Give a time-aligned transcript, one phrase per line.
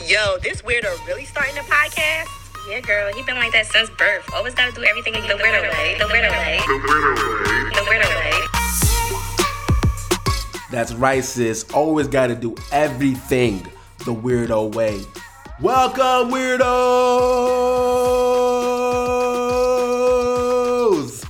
[0.00, 2.26] Yo, this weirdo really starting a podcast?
[2.68, 4.28] Yeah, girl, he been like that since birth.
[4.34, 5.96] Always gotta do everything the weirdo way.
[5.98, 6.58] The weirdo way.
[6.66, 7.70] The weirdo way.
[7.70, 8.32] The weirdo way.
[10.70, 11.64] That's right, sis.
[11.72, 13.62] Always got to do everything
[13.98, 15.00] the weirdo way.
[15.60, 16.70] Welcome, weirdos,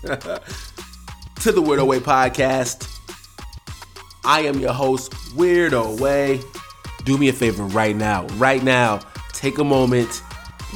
[1.43, 2.91] to the Weirdo Weh podcast.
[4.25, 6.41] I am your host, Weirdo Weh.
[7.05, 9.01] Do me a favor right now, right now.
[9.33, 10.23] Take a moment,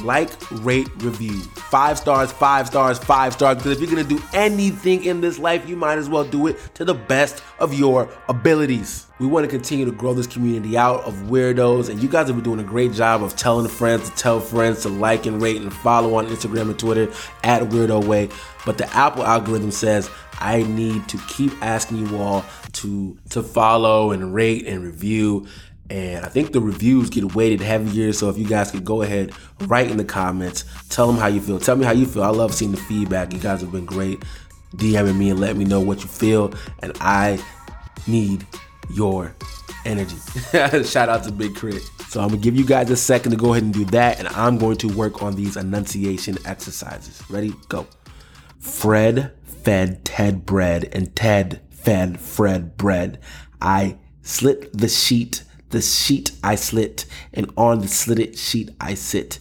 [0.03, 0.29] like,
[0.63, 1.39] rate, review.
[1.41, 3.57] Five stars, five stars, five stars.
[3.57, 6.57] Because if you're gonna do anything in this life, you might as well do it
[6.75, 9.07] to the best of your abilities.
[9.19, 12.35] We want to continue to grow this community out of weirdos, and you guys have
[12.35, 15.61] been doing a great job of telling friends to tell friends to like and rate
[15.61, 17.11] and follow on Instagram and Twitter
[17.43, 18.27] at Weirdo Weh.
[18.65, 24.11] But the Apple algorithm says I need to keep asking you all to to follow
[24.11, 25.47] and rate and review.
[25.89, 28.13] And I think the reviews get weighted heavier.
[28.13, 31.41] So if you guys could go ahead, write in the comments, tell them how you
[31.41, 31.59] feel.
[31.59, 32.23] Tell me how you feel.
[32.23, 33.33] I love seeing the feedback.
[33.33, 34.23] You guys have been great.
[34.75, 36.53] DMing me and let me know what you feel.
[36.83, 37.43] And I
[38.07, 38.45] need
[38.91, 39.35] your
[39.85, 40.17] energy.
[40.83, 41.81] Shout out to Big Crit.
[42.07, 44.19] So I'm gonna give you guys a second to go ahead and do that.
[44.19, 47.21] And I'm going to work on these enunciation exercises.
[47.29, 47.53] Ready?
[47.67, 47.87] Go.
[48.59, 49.31] Fred
[49.63, 53.19] fed Ted bread and Ted fed Fred bread.
[53.61, 59.39] I slit the sheet the sheet I slit, and on the slitted sheet I sit.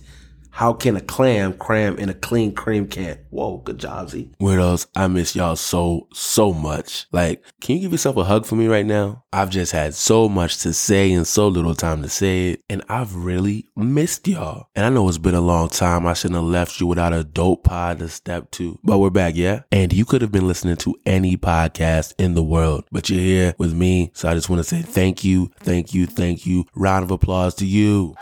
[0.59, 3.21] How can a clam cram in a clean cream can?
[3.31, 4.33] Whoa, good job, Z.
[4.41, 7.07] Weirdos, I miss y'all so, so much.
[7.13, 9.23] Like, can you give yourself a hug for me right now?
[9.33, 12.83] I've just had so much to say and so little time to say it, and
[12.89, 14.67] I've really missed y'all.
[14.75, 16.09] And I know it's been a long time.
[16.09, 18.81] I shouldn't have left you without a dope pod to step to.
[18.83, 19.61] But we're back, yeah?
[19.71, 23.55] And you could have been listening to any podcast in the world, but you're here
[23.59, 24.11] with me.
[24.13, 26.65] So I just want to say thank you, thank you, thank you.
[26.75, 28.17] Round of applause to you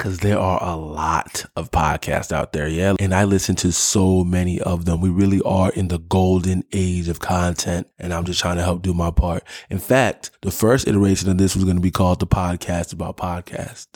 [0.00, 2.66] because there are a lot of podcasts out there.
[2.66, 2.94] Yeah.
[2.98, 5.02] And I listen to so many of them.
[5.02, 7.86] We really are in the golden age of content.
[7.98, 9.44] And I'm just trying to help do my part.
[9.68, 13.18] In fact, the first iteration of this was going to be called the podcast about
[13.18, 13.88] podcast.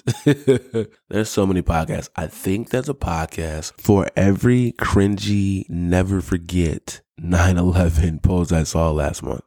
[1.08, 2.10] there's so many podcasts.
[2.16, 8.90] I think there's a podcast for every cringy, never forget 9 11 post I saw
[8.90, 9.44] last month.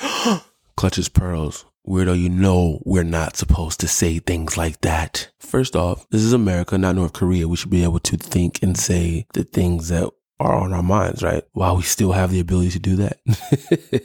[0.76, 5.30] Clutches Pearls Weirdo, you know we're not supposed to say things like that.
[5.40, 7.48] First off, this is America, not North Korea.
[7.48, 11.22] We should be able to think and say the things that are on our minds,
[11.22, 11.42] right?
[11.52, 13.20] While we still have the ability to do that.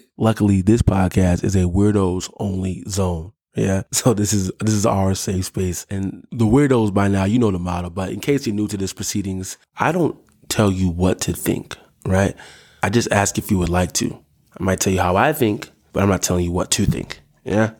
[0.17, 3.33] Luckily, this podcast is a weirdos only zone.
[3.55, 3.83] Yeah.
[3.91, 5.85] So this is this is our safe space.
[5.89, 8.77] And the weirdos by now, you know the model, but in case you're new to
[8.77, 10.17] this proceedings, I don't
[10.49, 12.35] tell you what to think, right?
[12.83, 14.23] I just ask if you would like to.
[14.59, 17.21] I might tell you how I think, but I'm not telling you what to think.
[17.47, 17.71] Yeah.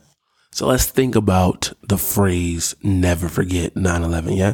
[0.52, 4.34] So let's think about the phrase never forget 9 11.
[4.34, 4.54] Yeah.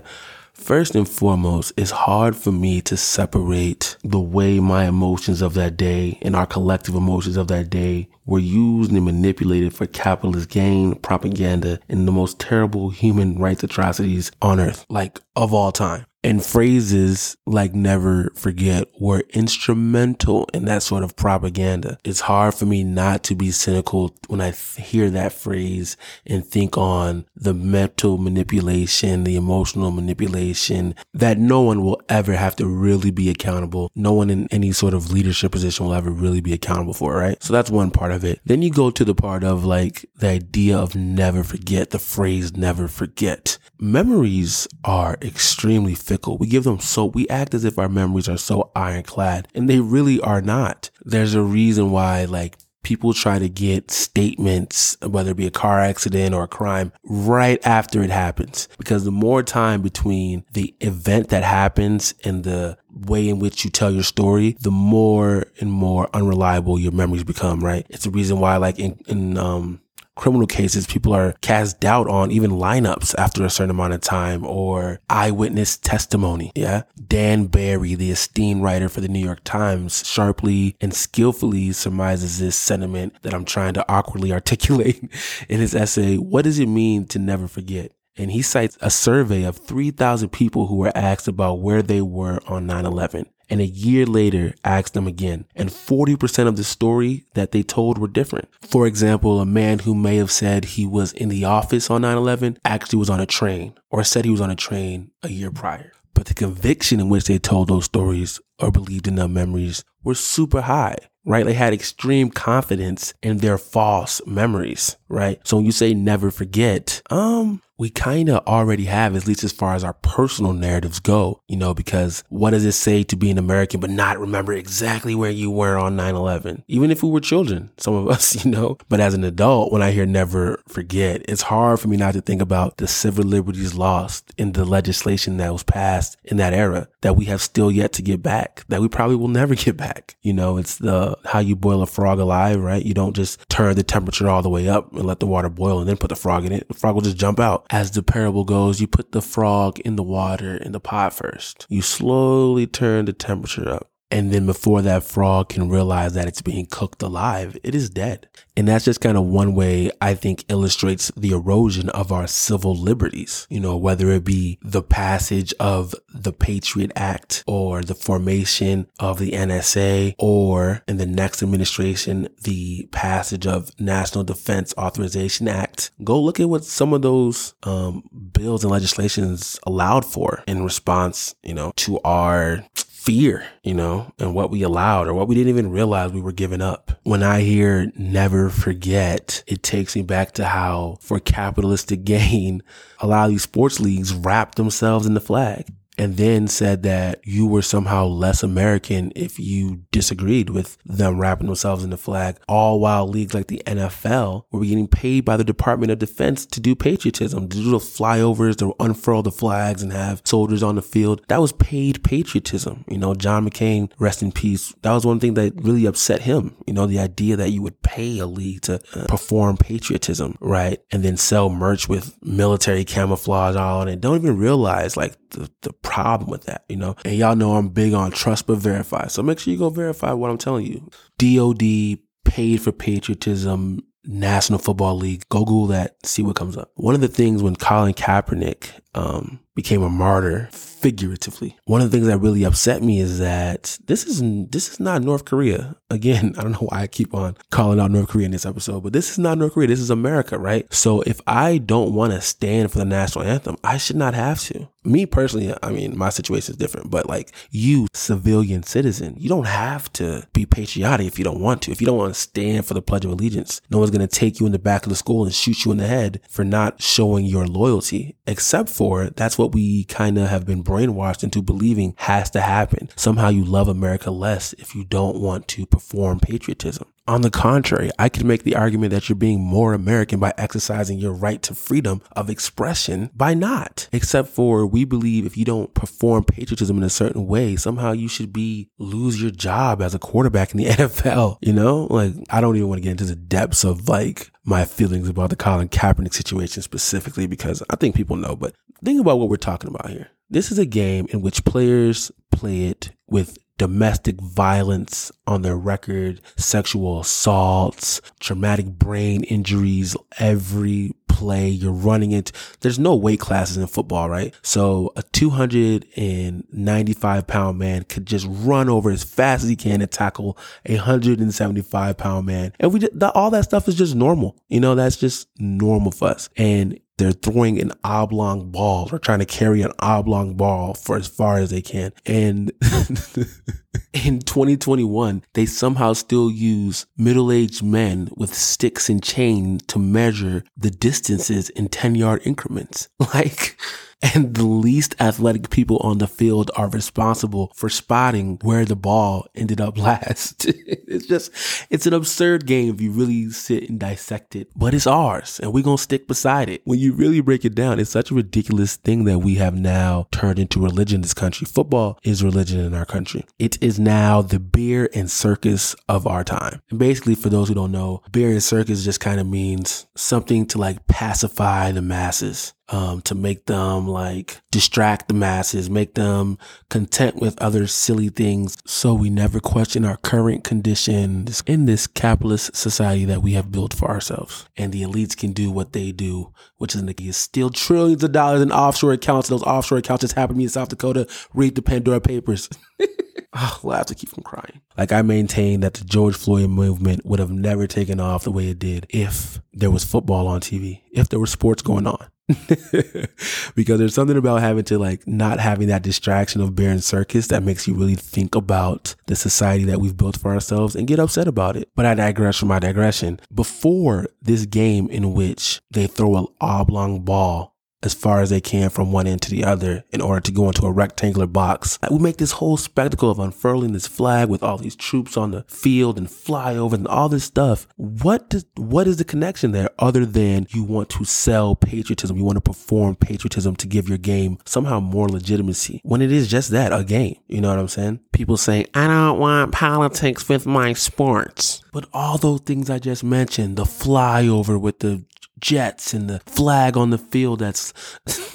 [0.54, 5.78] First and foremost, it's hard for me to separate the way my emotions of that
[5.78, 10.96] day and our collective emotions of that day were used and manipulated for capitalist gain,
[10.96, 16.06] propaganda, and the most terrible human rights atrocities on earth, like of all time.
[16.26, 21.98] And phrases like never forget were instrumental in that sort of propaganda.
[22.06, 26.78] It's hard for me not to be cynical when I hear that phrase and think
[26.78, 33.12] on the mental manipulation, the emotional manipulation that no one will ever have to really
[33.12, 33.92] be accountable.
[33.94, 37.42] No one in any sort of leadership position will ever really be accountable for, right?
[37.44, 38.40] So that's one part of it.
[38.46, 42.56] Then you go to the part of like the idea of never forget, the phrase
[42.56, 43.58] never forget.
[43.80, 46.38] Memories are extremely fickle.
[46.38, 49.80] We give them so, we act as if our memories are so ironclad and they
[49.80, 50.90] really are not.
[51.04, 55.80] There's a reason why like people try to get statements, whether it be a car
[55.80, 58.68] accident or a crime, right after it happens.
[58.78, 63.72] Because the more time between the event that happens and the way in which you
[63.72, 67.86] tell your story, the more and more unreliable your memories become, right?
[67.90, 69.82] It's the reason why, like in, in, um,
[70.16, 74.46] criminal cases, people are cast doubt on even lineups after a certain amount of time
[74.46, 76.52] or eyewitness testimony.
[76.56, 76.84] Yeah.
[77.08, 82.56] Dan Barry, the esteemed writer for the New York Times, sharply and skillfully surmises this
[82.56, 85.02] sentiment that I'm trying to awkwardly articulate
[85.50, 87.92] in his essay, What Does It Mean to Never Forget?
[88.16, 92.40] And he cites a survey of 3,000 people who were asked about where they were
[92.48, 95.46] on 9 11 and a year later asked them again.
[95.56, 98.50] And 40% of the story that they told were different.
[98.62, 102.18] For example, a man who may have said he was in the office on 9
[102.18, 105.52] 11 actually was on a train or said he was on a train a year
[105.52, 105.92] prior.
[106.16, 110.16] But the conviction in which they told those stories or believed in their memories were
[110.16, 110.98] super high.
[111.26, 111.46] right?
[111.46, 115.40] They had extreme confidence in their false memories, right?
[115.48, 119.52] So when you say never forget, um, we kind of already have, at least as
[119.52, 123.32] far as our personal narratives go, you know, because what does it say to be
[123.32, 126.64] an American but not remember exactly where you were on 9 11?
[126.68, 129.82] Even if we were children, some of us, you know, but as an adult, when
[129.82, 133.74] I hear never forget, it's hard for me not to think about the civil liberties
[133.74, 137.92] lost in the legislation that was passed in that era that we have still yet
[137.94, 140.16] to get back, that we probably will never get back.
[140.22, 142.86] You know, it's the how you boil a frog alive, right?
[142.86, 145.80] You don't just turn the temperature all the way up and let the water boil
[145.80, 146.68] and then put the frog in it.
[146.68, 149.96] The frog will just jump out as the parable goes, you put the frog in
[149.96, 151.66] the water in the pot first.
[151.70, 153.90] You slowly turn the temperature up.
[154.14, 158.30] And then before that frog can realize that it's being cooked alive, it is dead.
[158.56, 162.76] And that's just kind of one way I think illustrates the erosion of our civil
[162.76, 163.48] liberties.
[163.50, 169.18] You know, whether it be the passage of the Patriot Act or the formation of
[169.18, 175.90] the NSA or in the next administration, the passage of National Defense Authorization Act.
[176.04, 181.34] Go look at what some of those um, bills and legislations allowed for in response,
[181.42, 182.64] you know, to our
[183.04, 186.32] fear, you know, and what we allowed or what we didn't even realize we were
[186.32, 186.98] giving up.
[187.04, 192.64] When I hear never forget, it takes me back to how for capitalistic gain,
[193.00, 195.68] a lot of these sports leagues wrap themselves in the flag
[195.98, 201.48] and then said that you were somehow less American if you disagreed with them wrapping
[201.48, 205.44] themselves in the flag, all while leagues like the NFL were getting paid by the
[205.44, 209.92] Department of Defense to do patriotism, to do the flyovers, to unfurl the flags and
[209.94, 211.22] have soldiers on the field.
[211.28, 212.86] That was paid patriotism.
[212.88, 214.74] You know, John McCain, rest in peace.
[214.82, 216.56] That was one thing that really upset him.
[216.66, 220.80] You know, the idea that you would pay a league to uh, perform patriotism, right?
[220.92, 224.02] And then sell merch with military camouflage on it.
[224.02, 226.96] Don't even realize like the, the problem with that, you know?
[227.06, 229.08] And y'all know I'm big on trust but verify.
[229.08, 230.90] So make sure you go verify what I'm telling you.
[231.18, 235.24] DOD paid for patriotism National Football League.
[235.30, 236.72] Go Google that, see what comes up.
[236.76, 241.96] One of the things when Colin Kaepernick um, became a martyr, figuratively, one of the
[241.96, 245.76] things that really upset me is that this is this is not North Korea.
[245.90, 248.84] Again, I don't know why I keep on calling out North Korea in this episode,
[248.84, 249.68] but this is not North Korea.
[249.68, 250.72] This is America, right?
[250.74, 254.42] So if I don't want to stand for the national anthem, I should not have
[254.42, 254.68] to.
[254.86, 259.48] Me personally, I mean, my situation is different, but like you, civilian citizen, you don't
[259.48, 261.72] have to be patriotic if you don't want to.
[261.72, 264.14] If you don't want to stand for the Pledge of Allegiance, no one's going to
[264.14, 266.44] take you in the back of the school and shoot you in the head for
[266.44, 271.42] not showing your loyalty, except for that's what we kind of have been brainwashed into
[271.42, 272.90] believing has to happen.
[272.96, 276.88] Somehow you love America less if you don't want to perform patriotism.
[277.06, 281.00] On the contrary, I could make the argument that you're being more American by exercising
[281.00, 283.90] your right to freedom of expression by not.
[283.92, 288.08] Except for we believe if you don't perform patriotism in a certain way, somehow you
[288.08, 291.40] should be lose your job as a quarterback in the NFL.
[291.42, 294.64] You know, like I don't even want to get into the depths of like my
[294.64, 299.20] feelings about the Colin Kaepernick situation specifically because I think people know, but think about
[299.20, 300.10] what we're talking about here.
[300.30, 306.22] This is a game in which players play it with domestic violence on their record,
[306.36, 312.32] sexual assaults, traumatic brain injuries every play you're running it.
[312.62, 314.34] There's no weight classes in football, right?
[314.42, 319.92] So a 295 pound man could just run over as fast as he can and
[319.92, 322.54] tackle a 175 pound man.
[322.60, 322.82] And we,
[323.14, 324.36] all that stuff is just normal.
[324.50, 326.30] You know, that's just normal for us.
[326.36, 331.08] And they're throwing an oblong ball or trying to carry an oblong ball for as
[331.08, 331.92] far as they can.
[332.06, 332.52] And
[333.94, 340.44] in 2021, they somehow still use middle aged men with sticks and chains to measure
[340.56, 342.90] the distances in 10 yard increments.
[343.14, 343.58] Like,
[344.04, 349.28] and the least athletic people on the field are responsible for spotting where the ball
[349.34, 350.46] ended up last.
[350.48, 351.32] it's just,
[351.70, 355.54] it's an absurd game if you really sit and dissect it, but it's ours and
[355.54, 356.62] we're going to stick beside it.
[356.66, 360.08] When you really break it down, it's such a ridiculous thing that we have now
[360.12, 361.46] turned into religion in this country.
[361.46, 363.26] Football is religion in our country.
[363.40, 366.62] It is now the beer and circus of our time.
[366.70, 370.46] And basically, for those who don't know, beer and circus just kind of means something
[370.48, 376.40] to like pacify the masses um, to make them like distract the masses, make them
[376.72, 378.58] content with other silly things.
[378.66, 383.76] So we never question our current conditions in this capitalist society that we have built
[383.76, 384.50] for ourselves.
[384.58, 388.42] And the elites can do what they do, which is to steal trillions of dollars
[388.42, 389.30] in offshore accounts.
[389.30, 391.08] Those offshore accounts just happened to me in South Dakota.
[391.36, 392.50] Read the Pandora Papers.
[393.36, 394.62] oh, laugh to keep from crying.
[394.78, 398.50] Like I maintain that the George Floyd movement would have never taken off the way
[398.50, 402.08] it did if there was football on TV, if there was sports going on.
[403.56, 407.28] because there's something about having to like not having that distraction of bear and circus
[407.28, 411.00] that makes you really think about the society that we've built for ourselves and get
[411.00, 411.70] upset about it.
[411.76, 413.20] But I digress from my digression.
[413.34, 417.53] Before this game in which they throw an oblong ball
[417.84, 420.48] as far as they can from one end to the other in order to go
[420.48, 421.78] into a rectangular box.
[421.92, 425.44] We make this whole spectacle of unfurling this flag with all these troops on the
[425.48, 427.68] field and flyover and all this stuff.
[427.76, 432.18] What does what is the connection there other than you want to sell patriotism?
[432.18, 436.28] You want to perform patriotism to give your game somehow more legitimacy when it is
[436.28, 437.18] just that, a game.
[437.28, 438.00] You know what I'm saying?
[438.12, 441.62] People say, I don't want politics with my sports.
[441.72, 445.04] But all those things I just mentioned, the flyover with the
[445.44, 447.74] jets and the flag on the field that's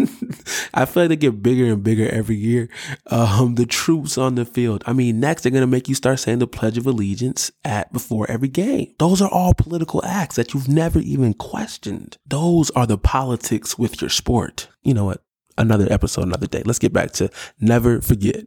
[0.75, 2.69] I feel like they get bigger and bigger every year.
[3.07, 4.85] Um, the troops on the field.
[4.87, 8.31] I mean, next they're gonna make you start saying the Pledge of Allegiance at before
[8.31, 8.95] every game.
[8.99, 12.19] Those are all political acts that you've never even questioned.
[12.27, 14.69] Those are the politics with your sport.
[14.83, 15.23] You know what?
[15.57, 16.63] Another episode, another day.
[16.65, 18.45] Let's get back to never forget.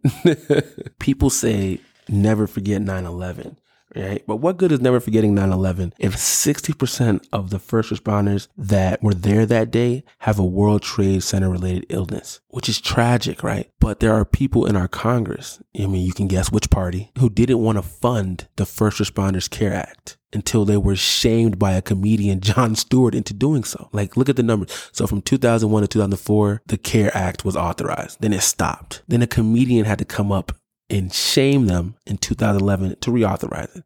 [0.99, 3.57] People say never forget 9 11
[3.95, 4.23] right?
[4.27, 9.01] But what good is never forgetting 9 11 if 60% of the first responders that
[9.01, 13.69] were there that day have a World Trade Center related illness, which is tragic, right?
[13.79, 17.29] But there are people in our Congress, I mean, you can guess which party, who
[17.29, 21.81] didn't want to fund the First Responders Care Act until they were shamed by a
[21.81, 23.89] comedian, Jon Stewart, into doing so.
[23.91, 24.89] Like, look at the numbers.
[24.91, 28.21] So from 2001 to 2004, the CARE Act was authorized.
[28.21, 29.03] Then it stopped.
[29.07, 30.53] Then a comedian had to come up
[30.91, 33.83] and shame them in 2011 to reauthorize it.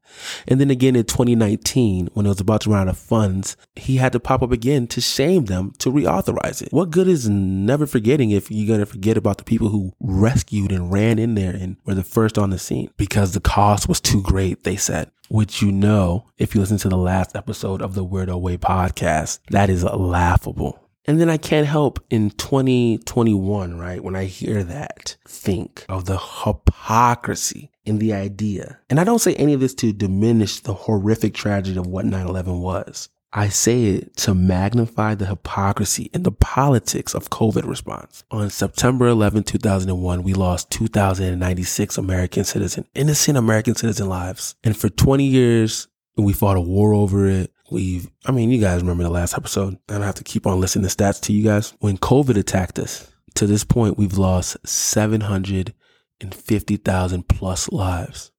[0.48, 3.98] And then again in 2019, when it was about to run out of funds, he
[3.98, 6.74] had to pop up again to shame them to reauthorize it.
[6.74, 10.72] What good is never forgetting if you're going to forget about the people who rescued
[10.72, 12.90] and ran in there and were the first on the scene?
[12.98, 15.12] Because the cost was too great, they said.
[15.30, 19.40] Which you know, if you listen to the last episode of the Weirdo Weh podcast,
[19.50, 20.85] that is laughable.
[21.08, 24.04] And then I can't help in 2021, right?
[24.04, 28.80] When I hear that, think of the hypocrisy in the idea.
[28.90, 32.26] And I don't say any of this to diminish the horrific tragedy of what 9
[32.26, 33.10] 11 was.
[33.38, 38.24] I say it to magnify the hypocrisy in the politics of COVID response.
[38.32, 44.56] On September 11, 2001, we lost 2,096 American citizen, innocent American citizen lives.
[44.64, 47.52] And for 20 years, we fought a war over it.
[47.72, 49.78] We've, I mean, you guys remember the last episode.
[49.90, 51.74] I don't have to keep on listing the stats to you guys.
[51.80, 58.32] When COVID attacked us, to this point, we've lost 750,000 plus lives.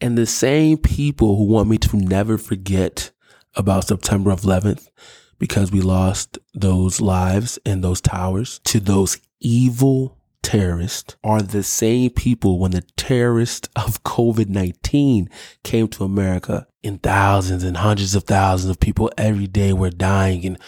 [0.00, 3.12] And the same people who want me to never forget
[3.54, 4.88] about September 11th
[5.38, 12.10] because we lost those lives and those towers to those evil terrorists are the same
[12.10, 15.30] people when the terrorists of COVID 19
[15.62, 20.44] came to America in thousands and hundreds of thousands of people every day were dying
[20.44, 20.58] and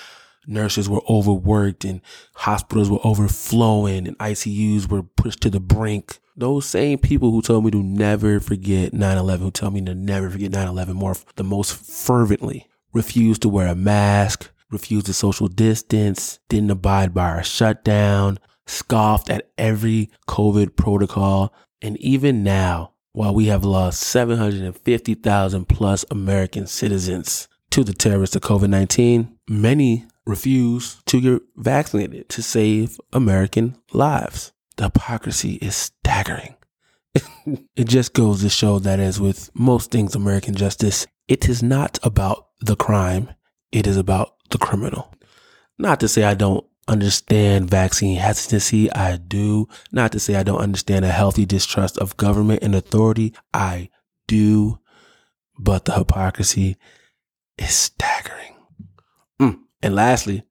[0.47, 2.01] nurses were overworked and
[2.35, 6.19] hospitals were overflowing and ICUs were pushed to the brink.
[6.37, 10.31] Those same people who told me to never forget 9-11, who tell me to never
[10.31, 16.41] forget 9-11 more the most fervently, refused to wear a mask, refused to social distance,
[16.49, 21.55] didn't abide by our shutdown, scoffed at every COVID protocol.
[21.81, 28.43] And even now, while we have lost 750,000 plus American citizens to the terrorists of
[28.43, 34.53] COVID 19, many refuse to get vaccinated to save American lives.
[34.77, 36.57] The hypocrisy is staggering.
[37.77, 42.01] it just goes to show that, as with most things American justice, it is not
[42.03, 43.31] about the crime,
[43.71, 45.15] it is about the criminal.
[45.79, 48.91] Not to say I don't understand vaccine hesitancy.
[48.93, 49.69] I do.
[49.93, 53.35] Not to say I don't understand a healthy distrust of government and authority.
[53.53, 53.91] I
[54.27, 54.79] do.
[55.59, 56.77] But the hypocrisy
[57.59, 58.57] is staggering.
[59.41, 59.61] Mm.
[59.83, 60.45] And lastly,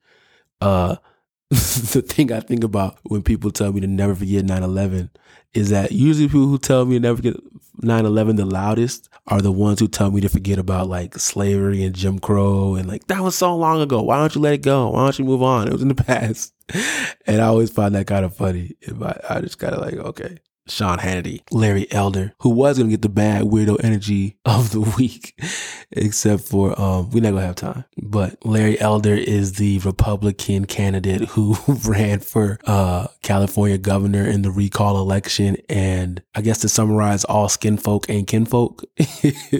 [0.61, 0.97] uh,
[1.49, 5.11] the thing I think about when people tell me to never forget 9 11
[5.53, 7.35] is that usually people who tell me to never forget
[7.83, 11.83] 9 11 the loudest are the ones who tell me to forget about like slavery
[11.83, 14.01] and Jim Crow and like that was so long ago.
[14.01, 14.89] Why don't you let it go?
[14.89, 15.67] Why don't you move on?
[15.73, 16.53] It was in the past.
[17.25, 18.75] And I always find that kind of funny.
[19.01, 20.37] I, I just kind of like, okay,
[20.67, 25.39] Sean Hannity, Larry Elder, who was gonna get the bad weirdo energy of the week,
[25.91, 27.86] except for um, we're not gonna have time.
[28.01, 34.51] But Larry Elder is the Republican candidate who ran for uh, California governor in the
[34.51, 38.84] recall election, and I guess to summarize, all skin folk ain't kinfolk,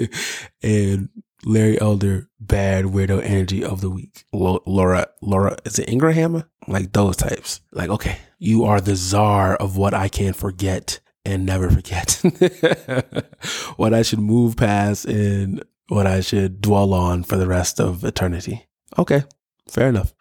[0.64, 1.10] and
[1.46, 4.26] Larry Elder, bad weirdo energy of the week.
[4.32, 6.44] Laura, Laura, is it Ingraham?
[6.68, 7.62] Like those types.
[7.72, 11.00] Like, okay, you are the czar of what I can forget.
[11.26, 12.22] and never forget.
[13.78, 18.04] what I should move past and what I should dwell on for the rest of
[18.04, 18.68] eternity.
[18.98, 19.24] Okay,
[19.70, 20.14] fair enough.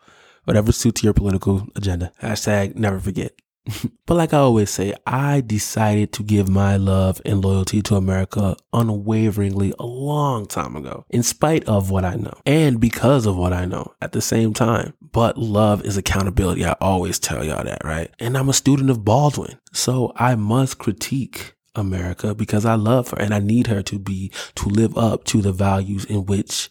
[0.45, 2.12] Whatever suits your political agenda.
[2.23, 3.33] Hashtag never forget.
[4.07, 8.57] but like I always say, I decided to give my love and loyalty to America
[8.73, 13.52] unwaveringly a long time ago, in spite of what I know and because of what
[13.52, 14.95] I know at the same time.
[15.00, 16.64] But love is accountability.
[16.64, 18.11] I always tell y'all that, right?
[18.19, 19.59] And I'm a student of Baldwin.
[19.73, 24.33] So I must critique America because I love her and I need her to be,
[24.57, 26.71] to live up to the values in which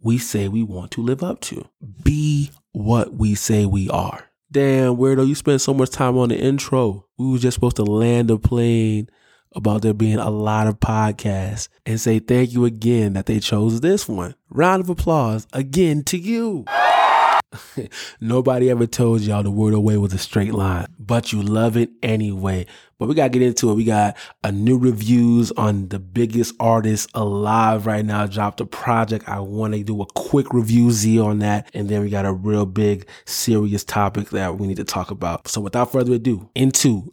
[0.00, 1.68] we say we want to live up to.
[2.02, 4.31] Be what we say we are.
[4.52, 7.06] Damn, weirdo, you spent so much time on the intro.
[7.16, 9.08] We were just supposed to land a plane
[9.56, 13.80] about there being a lot of podcasts and say thank you again that they chose
[13.80, 14.34] this one.
[14.50, 16.66] Round of applause again to you.
[18.20, 21.88] Nobody ever told y'all the word away was a straight line, but you love it
[22.02, 22.66] anyway.
[23.02, 23.74] But we got to get into it.
[23.74, 28.28] We got a new reviews on the biggest artist alive right now.
[28.28, 29.28] Dropped a project.
[29.28, 31.68] I want to do a quick review Z on that.
[31.74, 35.48] And then we got a real big serious topic that we need to talk about.
[35.48, 37.10] So without further ado, into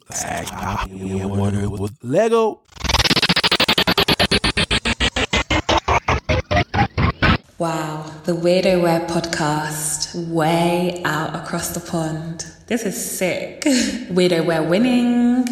[2.04, 2.60] Lego.
[7.58, 12.46] Wow, the Weirdo Weh podcast, way out across the pond.
[12.68, 13.60] This is sick.
[13.64, 15.44] Weirdo Weh winning.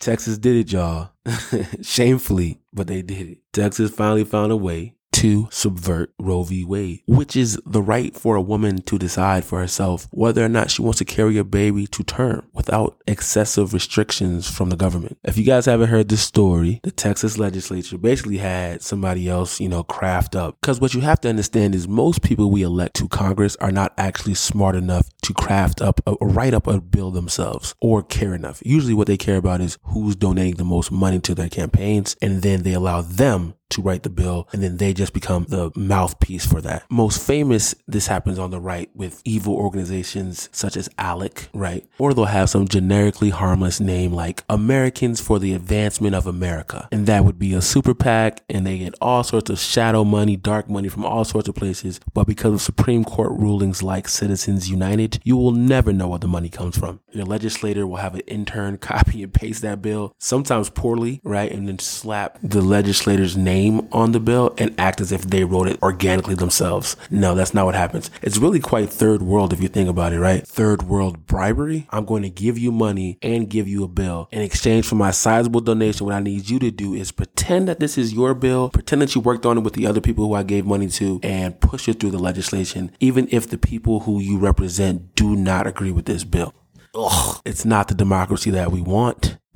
[0.00, 1.10] Texas did it, y'all.
[1.82, 3.38] Shamefully, but they did it.
[3.52, 6.64] Texas finally found a way to subvert Roe v.
[6.64, 10.70] Wade, which is the right for a woman to decide for herself whether or not
[10.70, 15.18] she wants to carry a baby to term without excessive restrictions from the government.
[15.24, 19.68] If you guys haven't heard this story, the Texas legislature basically had somebody else, you
[19.68, 20.56] know, craft up.
[20.60, 23.92] Because what you have to understand is most people we elect to Congress are not
[23.98, 28.62] actually smart enough to craft up or write up a bill themselves or care enough.
[28.64, 32.42] Usually what they care about is who's donating the most money to their campaigns and
[32.42, 36.46] then they allow them to write the bill and then they just become the mouthpiece
[36.46, 36.84] for that.
[36.90, 41.86] Most famous, this happens on the right with evil organizations such as ALEC, right?
[41.98, 46.88] Or they'll have some generically harmless name like Americans for the Advancement of America.
[46.92, 50.36] And that would be a super PAC and they get all sorts of shadow money,
[50.36, 52.00] dark money from all sorts of places.
[52.12, 56.28] But because of Supreme Court rulings like Citizens United, you will never know where the
[56.28, 57.00] money comes from.
[57.12, 61.50] Your legislator will have an intern copy and paste that bill, sometimes poorly, right?
[61.50, 65.44] And then slap the legislator's name name on the bill and act as if they
[65.44, 66.96] wrote it organically themselves.
[67.10, 68.10] No, that's not what happens.
[68.22, 70.46] It's really quite third world if you think about it, right?
[70.46, 71.86] Third world bribery.
[71.90, 74.28] I'm going to give you money and give you a bill.
[74.32, 77.80] In exchange for my sizable donation, what I need you to do is pretend that
[77.80, 80.34] this is your bill, pretend that you worked on it with the other people who
[80.34, 84.20] I gave money to, and push it through the legislation, even if the people who
[84.20, 86.54] you represent do not agree with this bill.
[86.94, 89.38] Ugh, it's not the democracy that we want,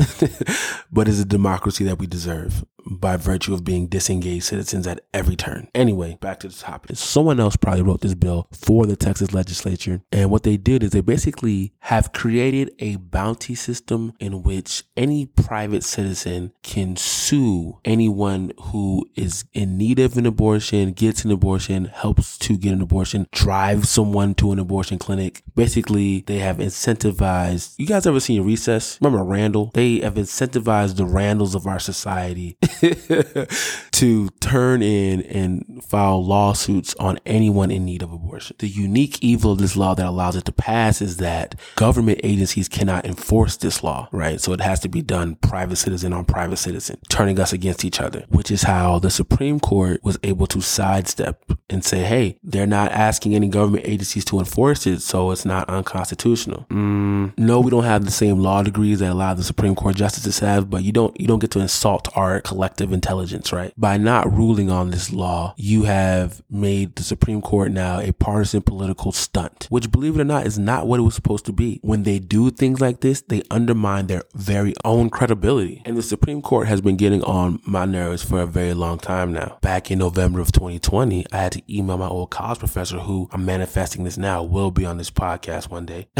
[0.92, 5.36] but it's a democracy that we deserve by virtue of being disengaged citizens at every
[5.36, 5.68] turn.
[5.74, 6.96] Anyway, back to the topic.
[6.96, 10.02] Someone else probably wrote this bill for the Texas legislature.
[10.12, 15.26] And what they did is they basically have created a bounty system in which any
[15.26, 21.86] private citizen can sue anyone who is in need of an abortion, gets an abortion,
[21.86, 25.42] helps to get an abortion, drives someone to an abortion clinic.
[25.54, 27.74] Basically, they have incentivized.
[27.78, 28.98] You guys ever seen Recess?
[29.00, 29.70] Remember Randall?
[29.74, 32.56] They have incentivized the Randalls of our society
[33.92, 38.56] to turn in and file lawsuits on anyone in need of abortion.
[38.58, 42.68] The unique evil of this law that allows it to pass is that government agencies
[42.68, 44.40] cannot enforce this law, right?
[44.40, 48.00] So it has to be done private citizen on private citizen, turning us against each
[48.00, 52.66] other, which is how the Supreme Court was able to sidestep and say, hey, they're
[52.66, 56.66] not asking any government agencies to enforce it, so it's not unconstitutional.
[56.70, 59.74] Mm, no, we don't have the same law degrees that a lot of the Supreme
[59.74, 63.52] Court justices have, but you don't you don't get to insult our collective collective intelligence,
[63.52, 63.74] right?
[63.76, 68.62] By not ruling on this law, you have made the Supreme Court now a partisan
[68.62, 71.78] political stunt, which believe it or not is not what it was supposed to be.
[71.82, 75.82] When they do things like this, they undermine their very own credibility.
[75.84, 79.34] And the Supreme Court has been getting on my nerves for a very long time
[79.34, 79.58] now.
[79.60, 83.44] Back in November of 2020, I had to email my old college professor who I'm
[83.44, 86.08] manifesting this now will be on this podcast one day.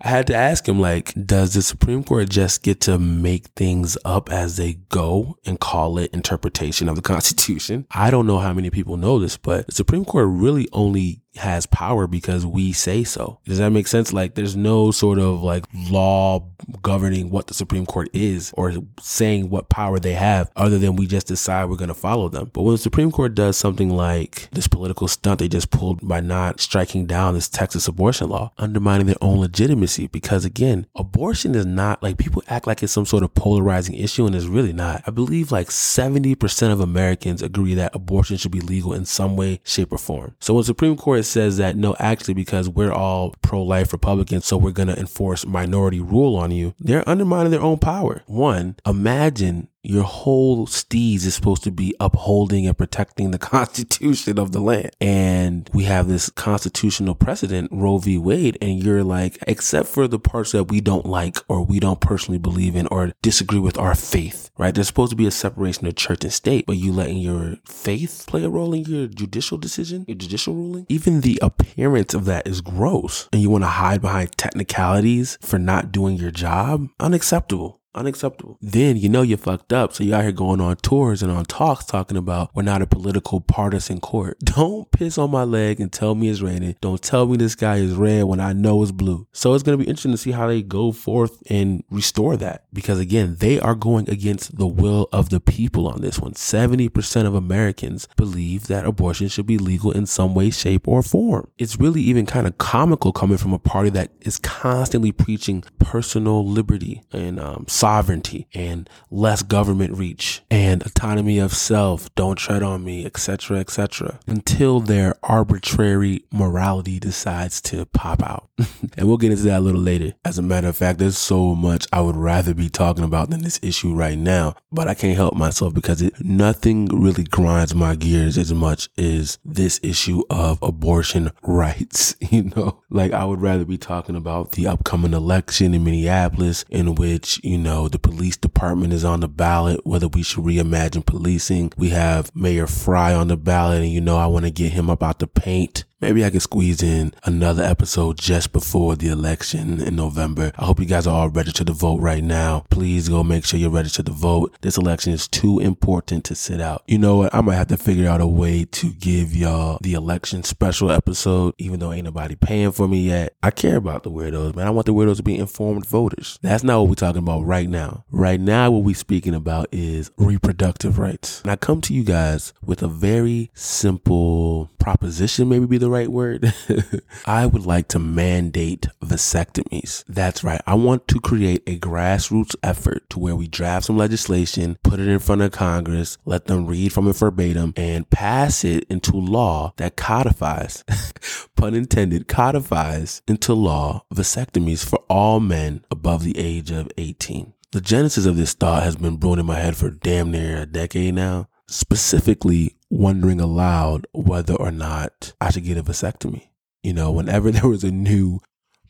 [0.00, 3.98] I had to ask him like, does the Supreme Court just get to make things
[4.06, 7.86] up as they go and call it interpretation of the Constitution.
[7.90, 11.66] I don't know how many people know this, but the Supreme Court really only has
[11.66, 13.38] power because we say so.
[13.44, 14.12] Does that make sense?
[14.12, 16.46] Like there's no sort of like law
[16.82, 21.06] governing what the Supreme Court is or saying what power they have other than we
[21.06, 22.50] just decide we're going to follow them.
[22.52, 26.20] But when the Supreme Court does something like this political stunt they just pulled by
[26.20, 31.66] not striking down this Texas abortion law, undermining their own legitimacy because again, abortion is
[31.66, 35.02] not like people act like it's some sort of polarizing issue and it's really not.
[35.06, 39.60] I believe like 70% of Americans agree that abortion should be legal in some way,
[39.64, 40.34] shape or form.
[40.38, 44.56] So when Supreme Court says that no, actually, because we're all pro life Republicans, so
[44.56, 48.22] we're going to enforce minority rule on you, they're undermining their own power.
[48.26, 54.52] One, imagine your whole steez is supposed to be upholding and protecting the constitution of
[54.52, 54.90] the land.
[55.00, 58.18] And we have this constitutional precedent, Roe v.
[58.18, 62.00] Wade, and you're like, except for the parts that we don't like or we don't
[62.00, 64.74] personally believe in or disagree with our faith, right?
[64.74, 68.24] There's supposed to be a separation of church and state, but you letting your faith
[68.28, 70.86] play a role in your judicial decision, your judicial ruling?
[70.88, 73.28] Even the appearance of that is gross.
[73.32, 76.88] And you want to hide behind technicalities for not doing your job?
[77.00, 77.81] Unacceptable.
[77.94, 78.56] Unacceptable.
[78.62, 79.92] Then you know you're fucked up.
[79.92, 82.86] So you out here going on tours and on talks talking about we're not a
[82.86, 84.38] political partisan court.
[84.44, 86.76] Don't piss on my leg and tell me it's raining.
[86.80, 89.26] Don't tell me this guy is red when I know it's blue.
[89.32, 92.64] So it's going to be interesting to see how they go forth and restore that.
[92.72, 96.32] Because again, they are going against the will of the people on this one.
[96.32, 101.48] 70% of Americans believe that abortion should be legal in some way, shape, or form.
[101.58, 106.46] It's really even kind of comical coming from a party that is constantly preaching personal
[106.46, 112.84] liberty and um, sovereignty and less government reach and autonomy of self, don't tread on
[112.84, 118.48] me, etc., etc., until their arbitrary morality decides to pop out.
[118.96, 120.12] and we'll get into that a little later.
[120.24, 123.42] As a matter of fact, there's so much I would rather be talking about than
[123.42, 127.96] this issue right now, but I can't help myself because it, nothing really grinds my
[127.96, 132.14] gears as much as this issue of abortion rights.
[132.32, 136.94] You know, like I would rather be talking about the upcoming election in Minneapolis in
[136.94, 141.72] which, you know, the police department is on the ballot, whether we should reimagine policing.
[141.76, 144.90] We have Mayor Frey on the ballot and, you know, I want to get him
[144.90, 149.80] up out the paint Maybe I could squeeze in another episode just before the election
[149.80, 150.50] in November.
[150.58, 152.66] I hope you guys are all registered to vote right now.
[152.70, 154.52] Please go make sure you're registered to vote.
[154.62, 156.82] This election is too important to sit out.
[156.88, 157.32] You know what?
[157.32, 161.54] I might have to figure out a way to give y'all the election special episode,
[161.58, 163.36] even though ain't nobody paying for me yet.
[163.40, 164.66] I care about the weirdos, man.
[164.66, 166.40] I want the weirdos to be informed voters.
[166.42, 168.06] That's not what we're talking about right now.
[168.10, 171.42] Right now, what we're speaking about is reproductive rights.
[171.42, 176.08] And I come to you guys with a very simple proposition, maybe be the right
[176.10, 176.52] word.
[177.26, 180.04] I would like to mandate vasectomies.
[180.08, 180.60] That's right.
[180.66, 185.08] I want to create a grassroots effort to where we draft some legislation, put it
[185.08, 189.74] in front of Congress, let them read from it verbatim, and pass it into law
[189.76, 190.82] that codifies,
[191.56, 197.52] pun intended, codifies into law vasectomies for all men above the age of 18.
[197.72, 200.66] The genesis of this thought has been brewing in my head for damn near a
[200.66, 206.48] decade now specifically wondering aloud whether or not I should get a vasectomy.
[206.82, 208.40] You know, whenever there was a new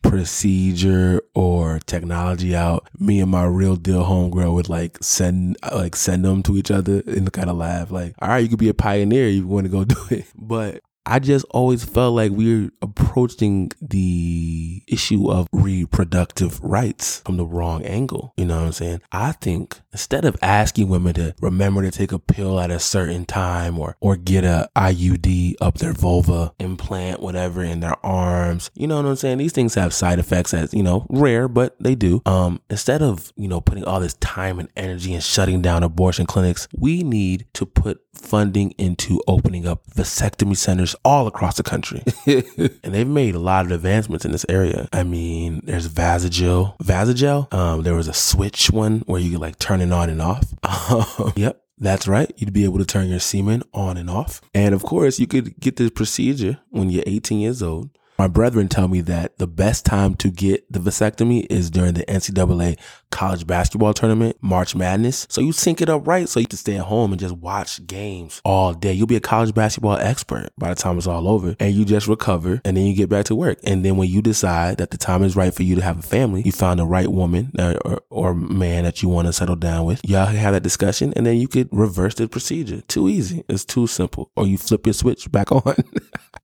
[0.02, 6.24] procedure or technology out, me and my real deal homegirl would like send like send
[6.24, 8.74] them to each other and kind of laugh like, all right, you could be a
[8.74, 9.28] pioneer.
[9.28, 13.72] You want to go do it, but I just always felt like we are approaching
[13.80, 18.32] the issue of reproductive rights from the wrong angle.
[18.37, 19.02] You know what I'm saying?
[19.11, 23.24] I think instead of asking women to remember to take a pill at a certain
[23.24, 28.87] time or or get a IUD up their vulva, implant whatever in their arms, you
[28.87, 29.38] know what I'm saying?
[29.38, 32.22] These things have side effects as, you know, rare, but they do.
[32.26, 36.26] Um instead of, you know, putting all this time and energy and shutting down abortion
[36.26, 42.02] clinics, we need to put funding into opening up vasectomy centers all across the country.
[42.26, 44.88] and they've made a lot of advancements in this area.
[44.92, 46.78] I mean, there's Vasalgel.
[46.78, 50.23] Vasalgel, um, there was a switch one where you could like turn it on and
[50.23, 50.55] off.
[50.90, 51.62] Um, yep.
[51.79, 52.33] That's right.
[52.37, 54.40] You'd be able to turn your semen on and off.
[54.55, 57.90] And of course, you could get this procedure when you're 18 years old.
[58.18, 62.05] My brethren tell me that the best time to get the vasectomy is during the
[62.05, 62.79] NCAA
[63.11, 65.27] college basketball tournament, March Madness.
[65.29, 67.87] So you sync it up right so you can stay at home and just watch
[67.87, 68.92] games all day.
[68.92, 72.09] You'll be a college basketball expert by the time it's all over and you just
[72.09, 73.59] recover and then you get back to work.
[73.64, 76.03] And then when you decide that the time is right for you to have a
[76.03, 79.57] family, you find the right woman or, or, or man that you want to settle
[79.57, 80.01] down with.
[80.05, 82.81] Y'all can have that discussion and then you could reverse the procedure.
[82.83, 83.44] Too easy.
[83.48, 84.31] It's too simple.
[84.37, 85.75] Or you flip your switch back on.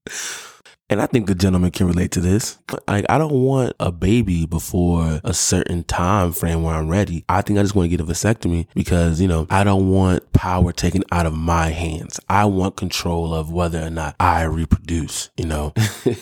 [0.89, 2.57] and I think the gentleman can relate to this.
[2.87, 7.25] Like, I don't want a baby before a certain time frame where I'm ready.
[7.29, 10.31] I think I just want to get a vasectomy because, you know, I don't want
[10.33, 12.19] power taken out of my hands.
[12.29, 15.73] I want control of whether or not I reproduce, you know,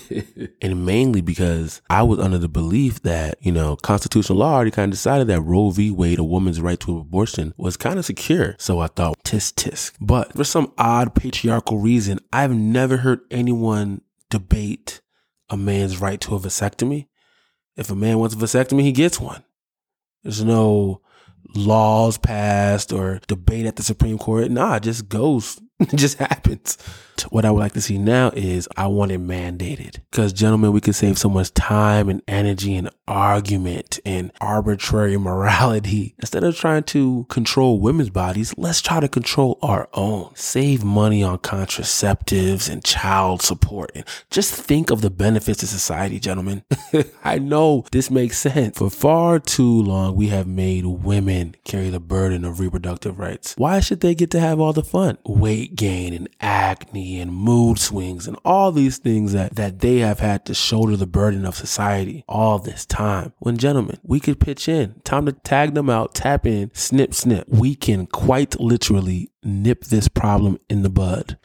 [0.62, 4.92] and mainly because I was under the belief that, you know, constitutional law already kind
[4.92, 5.92] of decided that Roe v.
[5.92, 8.56] Wade, a woman's right to abortion, was kind of secure.
[8.60, 9.94] So I thought, tisk tisk.
[10.02, 15.02] But for some odd patriarchal reason, I've never heard anyone debate
[15.50, 17.08] a man's right to a vasectomy.
[17.76, 19.44] If a man wants a vasectomy, he gets one.
[20.24, 21.02] There's no
[21.56, 24.52] laws passed or debate at the Supreme Court.
[24.52, 25.60] Nah, it just goes.
[25.80, 26.76] It just happens.
[27.24, 30.00] What I would like to see now is I want it mandated.
[30.12, 36.16] Because, gentlemen, we can save so much time and energy and argument and arbitrary morality.
[36.20, 40.32] Instead of trying to control women's bodies, let's try to control our own.
[40.36, 43.92] Save money on contraceptives and child support.
[43.96, 46.64] And just think of the benefits to society, gentlemen.
[47.24, 48.78] I know this makes sense.
[48.78, 53.56] For far too long, we have made women carry the burden of reproductive rights.
[53.58, 55.18] Why should they get to have all the fun?
[55.26, 60.20] Weight gain and acne and mood swings and all these things that, that they have
[60.20, 63.34] had to shoulder the burden of society all this time.
[63.39, 65.02] When gentlemen, we could pitch in.
[65.04, 67.48] Time to tag them out, tap in, snip, snip.
[67.48, 71.38] We can quite literally nip this problem in the bud.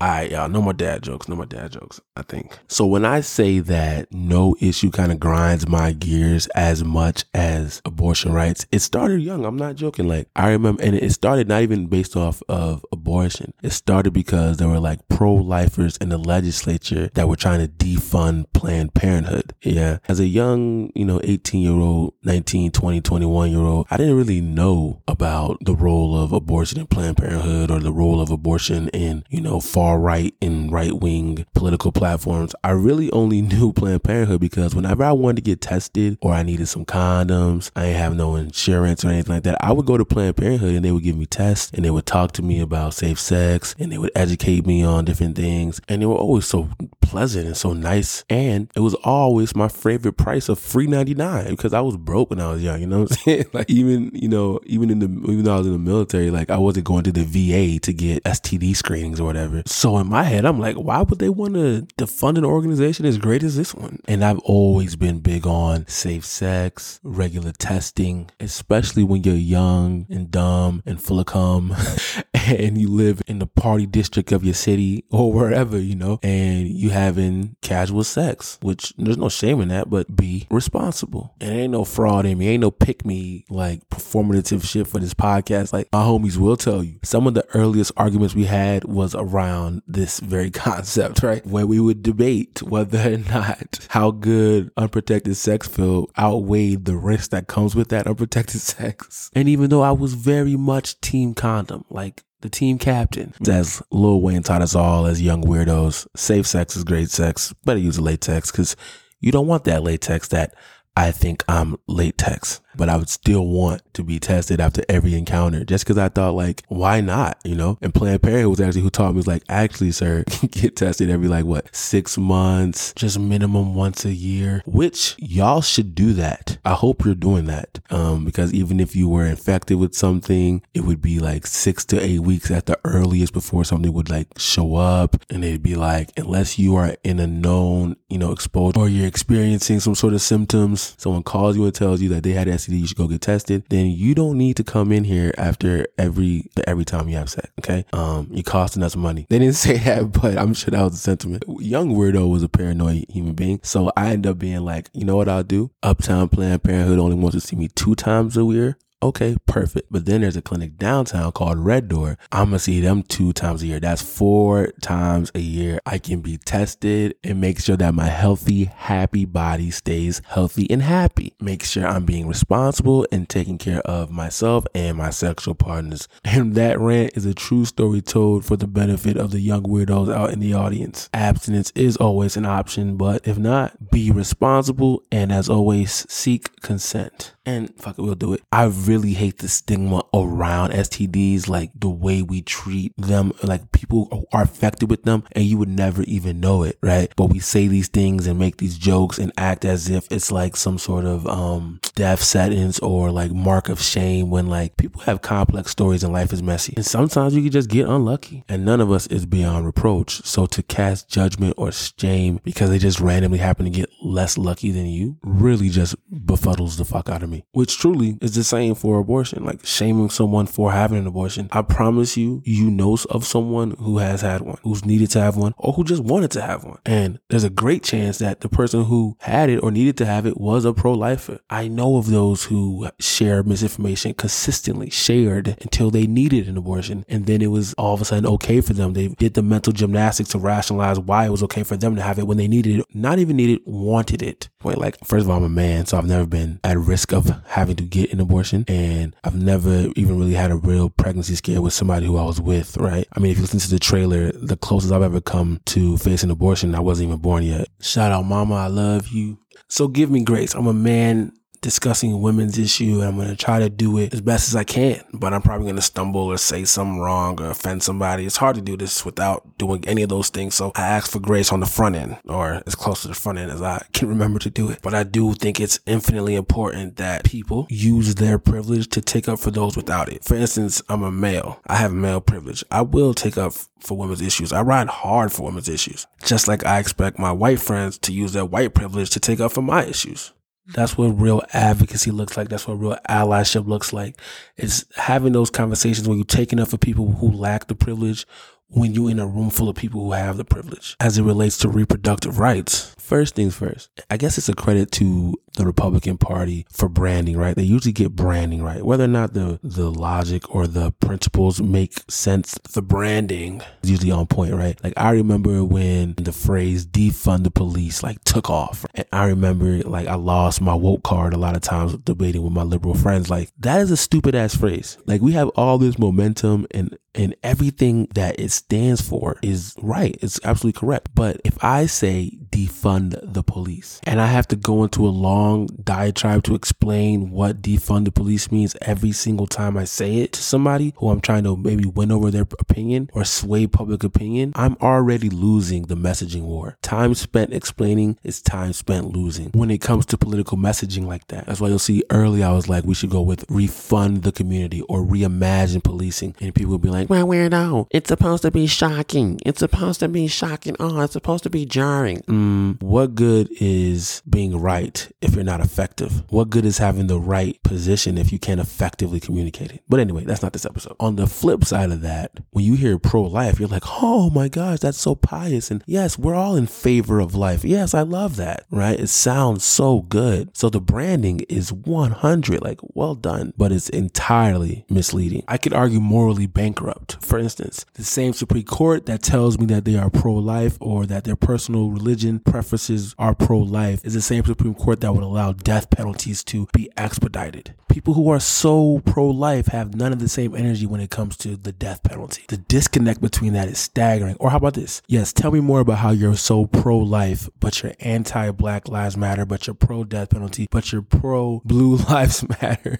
[0.00, 0.48] All right, y'all.
[0.48, 1.26] No more dad jokes.
[1.26, 2.56] No more dad jokes, I think.
[2.68, 7.82] So when I say that no issue kind of grinds my gears as much as
[7.84, 9.44] abortion rights, it started young.
[9.44, 10.06] I'm not joking.
[10.06, 13.52] Like I remember, and it started not even based off of abortion.
[13.60, 18.52] It started because there were like pro-lifers in the legislature that were trying to defund
[18.52, 19.52] Planned Parenthood.
[19.62, 19.98] Yeah.
[20.06, 24.16] As a young, you know, 18 year old, 19, 20, 21 year old, I didn't
[24.16, 28.90] really know about the role of abortion in Planned Parenthood or the role of abortion
[28.90, 33.72] in, you know, far far right and right wing political platforms, I really only knew
[33.72, 37.84] Planned Parenthood because whenever I wanted to get tested or I needed some condoms, I
[37.84, 40.84] didn't have no insurance or anything like that, I would go to Planned Parenthood and
[40.84, 43.90] they would give me tests and they would talk to me about safe sex and
[43.90, 45.80] they would educate me on different things.
[45.88, 46.68] And they were always so
[47.00, 48.24] pleasant and so nice.
[48.28, 52.40] And it was always my favorite price of free 99 because I was broke when
[52.40, 53.46] I was young, you know what I'm saying?
[53.54, 56.50] like even, you know, even in the, even though I was in the military, like
[56.50, 59.62] I wasn't going to the VA to get STD screenings or whatever.
[59.78, 63.16] So in my head, I'm like, why would they want to defund an organization as
[63.16, 64.00] great as this one?
[64.08, 70.32] And I've always been big on safe sex, regular testing, especially when you're young and
[70.32, 71.76] dumb and full of cum
[72.34, 76.66] and you live in the party district of your city or wherever, you know, and
[76.66, 81.36] you having casual sex, which there's no shame in that, but be responsible.
[81.40, 82.48] And ain't no fraud in me.
[82.48, 85.72] Ain't no pick me like performative shit for this podcast.
[85.72, 89.67] Like my homies will tell you, some of the earliest arguments we had was around
[89.68, 91.44] around this very concept, right?
[91.46, 97.30] Where we would debate whether or not how good unprotected sex felt outweighed the risk
[97.30, 99.30] that comes with that unprotected sex.
[99.34, 103.34] And even though I was very much team condom, like the team captain.
[103.48, 107.52] As Lil Wayne taught us all as young weirdos, safe sex is great sex.
[107.64, 108.76] Better use a latex because
[109.20, 110.54] you don't want that latex that
[110.96, 115.64] I think I'm latex but I would still want to be tested after every encounter
[115.64, 117.38] just because I thought like, why not?
[117.44, 120.76] You know, and Planned Parenthood was actually who taught me was like, actually, sir, get
[120.76, 126.12] tested every like what, six months, just minimum once a year, which y'all should do
[126.14, 126.58] that.
[126.64, 127.80] I hope you're doing that.
[127.90, 132.00] Um, because even if you were infected with something, it would be like six to
[132.00, 135.16] eight weeks at the earliest before something would like show up.
[135.30, 139.06] And it'd be like, unless you are in a known, you know, exposure or you're
[139.06, 142.67] experiencing some sort of symptoms, someone calls you and tells you that they had STD
[142.76, 146.50] you should go get tested, then you don't need to come in here after every
[146.66, 147.48] every time you have sex.
[147.60, 149.26] Okay, um, you're costing us money.
[149.28, 151.44] They didn't say that, but I'm sure that was the sentiment.
[151.60, 155.16] Young weirdo was a paranoid human being, so I end up being like, you know
[155.16, 155.70] what I'll do?
[155.82, 158.76] Uptown Planned Parenthood only wants to see me two times a year.
[159.00, 159.92] Okay, perfect.
[159.92, 162.18] But then there's a clinic downtown called Red Door.
[162.32, 163.78] I'm gonna see them two times a year.
[163.78, 165.78] That's four times a year.
[165.86, 170.82] I can be tested and make sure that my healthy, happy body stays healthy and
[170.82, 171.34] happy.
[171.40, 176.08] Make sure I'm being responsible and taking care of myself and my sexual partners.
[176.24, 180.12] And that rant is a true story told for the benefit of the young weirdos
[180.12, 181.08] out in the audience.
[181.14, 187.34] Abstinence is always an option, but if not, be responsible and as always, seek consent.
[187.48, 188.42] And fuck it, we'll do it.
[188.52, 194.26] I really hate the stigma around STDs, like the way we treat them, like people
[194.32, 197.10] are affected with them and you would never even know it, right?
[197.16, 200.56] But we say these things and make these jokes and act as if it's like
[200.56, 205.22] some sort of, um, death sentence or like mark of shame when like people have
[205.22, 206.74] complex stories and life is messy.
[206.76, 210.22] And sometimes you can just get unlucky and none of us is beyond reproach.
[210.24, 214.70] So to cast judgment or shame because they just randomly happen to get less lucky
[214.70, 218.74] than you really just befuddles the fuck out of me, which truly is the same
[218.74, 219.44] for abortion.
[219.44, 221.48] Like shaming someone for having an abortion.
[221.52, 225.36] I promise you, you know of someone who has had one, who's needed to have
[225.36, 226.78] one, or who just wanted to have one.
[226.86, 230.26] And there's a great chance that the person who had it or needed to have
[230.26, 231.38] it was a pro lifer.
[231.50, 237.04] I know of those who share misinformation consistently, shared until they needed an abortion.
[237.08, 238.94] And then it was all of a sudden okay for them.
[238.94, 242.18] They did the mental gymnastics to rationalize why it was okay for them to have
[242.18, 244.48] it when they needed it, not even needed, wanted it.
[244.64, 247.17] Wait, like, first of all, I'm a man, so I've never been at risk of
[247.46, 248.64] having to get an abortion.
[248.68, 252.40] And I've never even really had a real pregnancy scare with somebody who I was
[252.40, 253.06] with, right?
[253.14, 256.30] I mean, if you listen to the trailer, the closest I've ever come to facing
[256.30, 257.68] abortion, I wasn't even born yet.
[257.80, 259.38] Shout out, mama, I love you.
[259.68, 260.54] So give me grace.
[260.54, 264.20] I'm a man discussing women's issue and I'm going to try to do it as
[264.20, 267.50] best as I can, but I'm probably going to stumble or say something wrong or
[267.50, 268.26] offend somebody.
[268.26, 270.54] It's hard to do this without doing any of those things.
[270.54, 273.38] So I ask for grace on the front end or as close to the front
[273.38, 274.80] end as I can remember to do it.
[274.82, 279.38] But I do think it's infinitely important that people use their privilege to take up
[279.38, 280.24] for those without it.
[280.24, 281.60] For instance, I'm a male.
[281.66, 282.64] I have male privilege.
[282.70, 284.52] I will take up for women's issues.
[284.52, 286.06] I ride hard for women's issues.
[286.24, 289.52] Just like I expect my white friends to use their white privilege to take up
[289.52, 290.32] for my issues.
[290.74, 292.48] That's what real advocacy looks like.
[292.48, 294.16] That's what real allyship looks like.
[294.56, 298.26] It's having those conversations where you're taking up for people who lack the privilege
[298.70, 301.56] when you're in a room full of people who have the privilege as it relates
[301.58, 302.94] to reproductive rights.
[302.98, 307.54] First things first, I guess it's a credit to the Republican Party for branding, right?
[307.54, 308.82] They usually get branding right.
[308.82, 314.12] Whether or not the, the logic or the principles make sense, the branding is usually
[314.12, 314.82] on point, right?
[314.82, 318.86] Like I remember when the phrase defund the police like took off.
[318.94, 322.52] And I remember like I lost my woke card a lot of times debating with
[322.52, 323.28] my liberal friends.
[323.28, 324.96] Like that is a stupid ass phrase.
[325.06, 330.16] Like we have all this momentum and and everything that it stands for is right.
[330.22, 331.08] It's absolutely correct.
[331.14, 335.47] But if I say defund the police and I have to go into a long
[335.82, 340.42] diatribe to explain what defund the police means every single time I say it to
[340.42, 344.76] somebody who I'm trying to maybe win over their opinion or sway public opinion, I'm
[344.80, 346.76] already losing the messaging war.
[346.82, 351.46] Time spent explaining is time spent losing when it comes to political messaging like that.
[351.46, 354.82] That's why you'll see early I was like, we should go with refund the community
[354.82, 356.34] or reimagine policing.
[356.40, 357.86] And people will be like, well, weirdo.
[357.90, 359.40] It's supposed to be shocking.
[359.46, 360.76] It's supposed to be shocking.
[360.78, 362.18] Oh, it's supposed to be jarring.
[362.22, 366.22] Mm, what good is being right if you're not effective?
[366.30, 369.82] What good is having the right position if you can't effectively communicate it?
[369.88, 370.96] But anyway, that's not this episode.
[371.00, 374.48] On the flip side of that, when you hear pro life, you're like, oh my
[374.48, 375.70] gosh, that's so pious.
[375.70, 377.64] And yes, we're all in favor of life.
[377.64, 378.98] Yes, I love that, right?
[378.98, 380.56] It sounds so good.
[380.56, 385.44] So the branding is 100, like well done, but it's entirely misleading.
[385.48, 389.84] I could argue morally bankrupt for instance, the same Supreme Court that tells me that
[389.84, 394.20] they are pro life or that their personal religion preferences are pro life is the
[394.20, 397.74] same Supreme Court that would allow death penalties to be expedited.
[397.88, 401.36] People who are so pro life have none of the same energy when it comes
[401.38, 402.44] to the death penalty.
[402.48, 404.36] The disconnect between that is staggering.
[404.38, 405.02] Or how about this?
[405.08, 409.16] Yes, tell me more about how you're so pro life, but you're anti Black Lives
[409.16, 412.98] Matter, but you're pro death penalty, but you're pro Blue Lives Matter.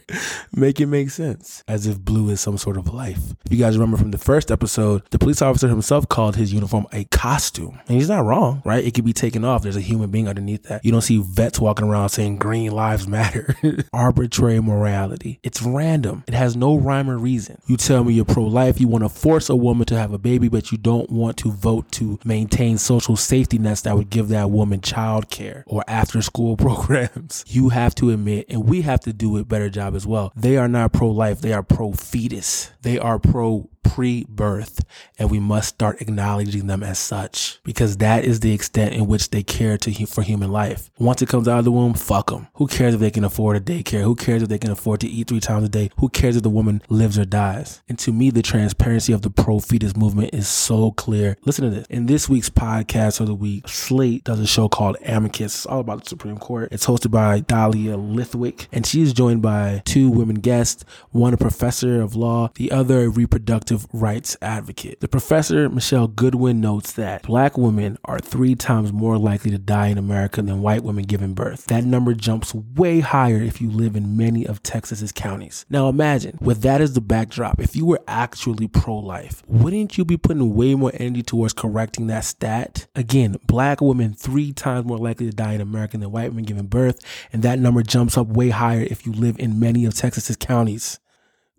[0.52, 1.62] make it make sense.
[1.68, 3.34] As if blue is some sort of life.
[3.46, 6.86] If You guys remember from the first episode, the police officer himself called his uniform
[6.92, 7.78] a costume.
[7.86, 8.84] And he's not wrong, right?
[8.84, 9.62] It could be taken off.
[9.62, 10.84] There's a human being underneath that.
[10.84, 13.56] You don't see vets walking around saying green lives matter.
[13.92, 15.40] Arbitrary morality.
[15.42, 16.24] It's random.
[16.26, 17.60] It has no rhyme or reason.
[17.66, 20.18] You tell me you're pro life, you want to force a woman to have a
[20.18, 24.28] baby, but you don't want to vote to maintain social safety nets that would give
[24.28, 27.44] that woman child care or after school programs.
[27.46, 30.32] You have to admit, and we have to do a better job as well.
[30.36, 32.70] They are not pro life, they are pro fetus.
[32.82, 34.84] They are pro pre birth,
[35.18, 39.30] and we must start acknowledging them as such because that is the extent in which
[39.30, 40.90] they care to for human life.
[40.98, 42.48] Once it comes out of the womb, fuck them.
[42.54, 44.02] Who cares if they can afford a daycare?
[44.02, 45.90] Who cares if they can afford to eat three times a day?
[45.98, 47.82] Who cares if the woman lives or dies?
[47.88, 51.36] And to me, the transparency of the pro fetus movement is so clear.
[51.44, 51.86] Listen to this.
[51.88, 55.54] In this week's podcast of the week, Slate does a show called Amicus.
[55.54, 56.68] It's all about the Supreme Court.
[56.72, 61.36] It's hosted by Dahlia Lithwick, and she is joined by two women guests one a
[61.36, 65.00] professor of law, the other a reproductive reproductive rights advocate.
[65.00, 69.88] The professor, Michele Goodwin, notes that black women are three times more likely to die
[69.88, 71.66] in America than white women giving birth.
[71.66, 75.64] That number jumps way higher if you live in many of Texas's counties.
[75.68, 80.04] Now imagine, with that as the backdrop, if you were actually pro life, wouldn't you
[80.04, 82.86] be putting way more energy towards correcting that stat?
[82.94, 86.66] Again, black women three times more likely to die in America than white women giving
[86.66, 87.00] birth,
[87.32, 90.98] and that number jumps up way higher if you live in many of Texas's counties.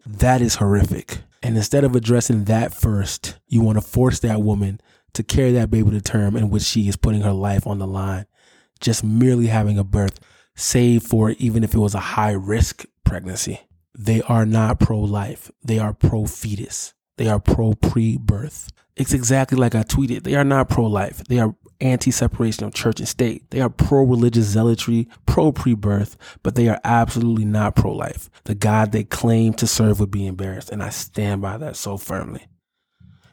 [0.05, 1.19] That is horrific.
[1.41, 4.81] And instead of addressing that first, you want to force that woman
[5.13, 7.87] to carry that baby to term in which she is putting her life on the
[7.87, 8.25] line,
[8.79, 10.19] just merely having a birth,
[10.55, 13.61] save for even if it was a high risk pregnancy.
[13.97, 15.51] They are not pro life.
[15.63, 16.93] They are pro fetus.
[17.17, 18.69] They are pro pre birth.
[18.95, 20.23] It's exactly like I tweeted.
[20.23, 21.23] They are not pro life.
[21.25, 23.49] They are anti separation of church and state.
[23.51, 28.29] They are pro religious zealotry, pro pre birth, but they are absolutely not pro life.
[28.45, 31.97] The God they claim to serve would be embarrassed, and I stand by that so
[31.97, 32.47] firmly.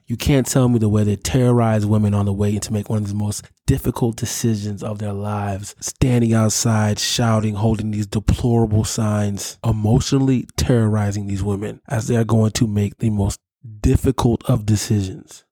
[0.09, 3.03] You can't tell me the way they terrorize women on the way to make one
[3.03, 9.59] of the most difficult decisions of their lives, standing outside, shouting, holding these deplorable signs,
[9.67, 13.41] emotionally terrorizing these women as they are going to make the most
[13.81, 15.46] difficult of decisions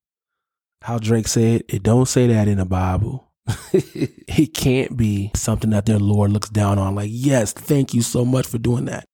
[0.84, 3.32] how Drake said, it don't say that in the Bible.
[3.72, 6.94] it can't be something that their Lord looks down on.
[6.94, 9.06] Like, yes, thank you so much for doing that.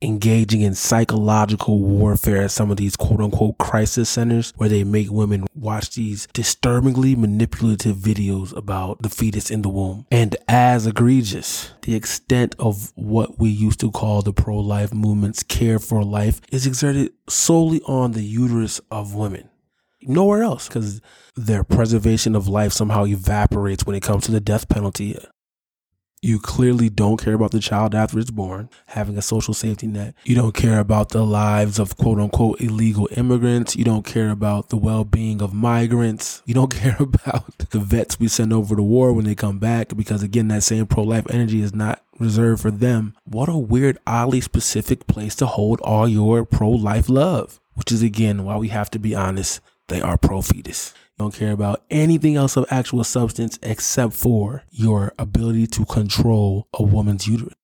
[0.00, 5.10] Engaging in psychological warfare at some of these quote unquote crisis centers where they make
[5.10, 10.06] women watch these disturbingly manipulative videos about the fetus in the womb.
[10.10, 15.42] And as egregious, the extent of what we used to call the pro life movement's
[15.42, 19.50] care for life is exerted solely on the uterus of women
[20.02, 21.00] nowhere else because
[21.36, 25.16] their preservation of life somehow evaporates when it comes to the death penalty.
[26.20, 30.16] You clearly don't care about the child after it's born, having a social safety net.
[30.24, 33.76] You don't care about the lives of quote unquote illegal immigrants.
[33.76, 36.42] You don't care about the well being of migrants.
[36.44, 39.96] You don't care about the vets we send over to war when they come back
[39.96, 43.14] because, again, that same pro life energy is not reserved for them.
[43.24, 48.02] What a weird, oddly specific place to hold all your pro life love, which is,
[48.02, 50.94] again, why we have to be honest they are pro fetus.
[50.96, 56.68] You don't care about anything else of actual substance except for your ability to control
[56.74, 57.54] a woman's uterus.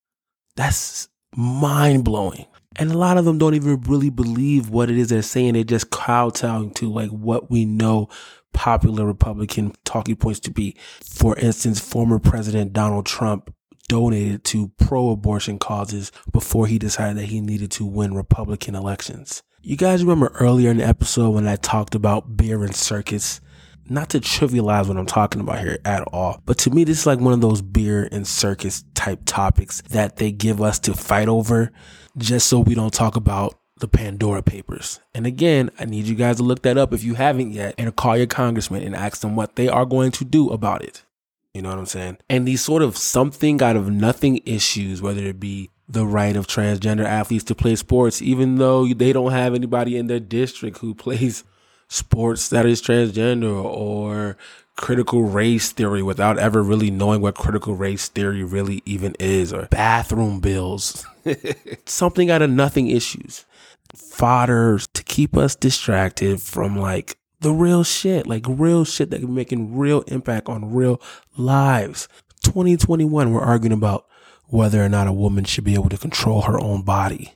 [0.57, 2.47] That's mind blowing.
[2.77, 5.55] And a lot of them don't even really believe what it is they're saying.
[5.55, 8.09] They're just kowtowing to like what we know
[8.53, 10.77] popular Republican talking points to be.
[11.03, 13.55] For instance, former President Donald Trump
[13.89, 19.43] donated to pro abortion causes before he decided that he needed to win Republican elections.
[19.67, 23.41] You guys remember earlier in the episode when I talked about beer and circus?
[23.89, 27.07] Not to trivialize what I'm talking about here at all, but to me, this is
[27.07, 31.29] like one of those beer and circus type topics that they give us to fight
[31.29, 31.73] over
[32.19, 35.01] just so we don't talk about the Pandora Papers.
[35.15, 37.97] And again, I need you guys to look that up if you haven't yet and
[37.97, 41.05] call your congressman and ask them what they are going to do about it.
[41.55, 42.19] You know what I'm saying?
[42.29, 46.47] And these sort of something out of nothing issues, whether it be the right of
[46.47, 50.95] transgender athletes to play sports, even though they don't have anybody in their district who
[50.95, 51.45] plays
[51.89, 54.37] sports that is transgender or
[54.76, 59.66] critical race theory without ever really knowing what critical race theory really even is or
[59.66, 61.07] bathroom bills.
[61.87, 63.45] Something out of nothing issues.
[63.95, 69.28] Fodder to keep us distracted from like the real shit, like real shit that can
[69.28, 71.01] be making real impact on real
[71.37, 72.09] lives.
[72.43, 74.07] 2021, we're arguing about
[74.47, 77.34] whether or not a woman should be able to control her own body.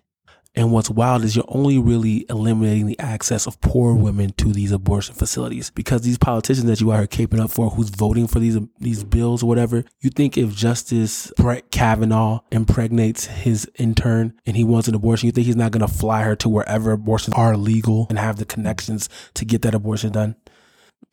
[0.59, 4.73] And what's wild is you're only really eliminating the access of poor women to these
[4.73, 8.59] abortion facilities because these politicians that you are caping up for, who's voting for these
[8.81, 14.65] these bills or whatever, you think if Justice Brett Kavanaugh impregnates his intern and he
[14.65, 17.57] wants an abortion, you think he's not going to fly her to wherever abortions are
[17.57, 20.35] legal and have the connections to get that abortion done?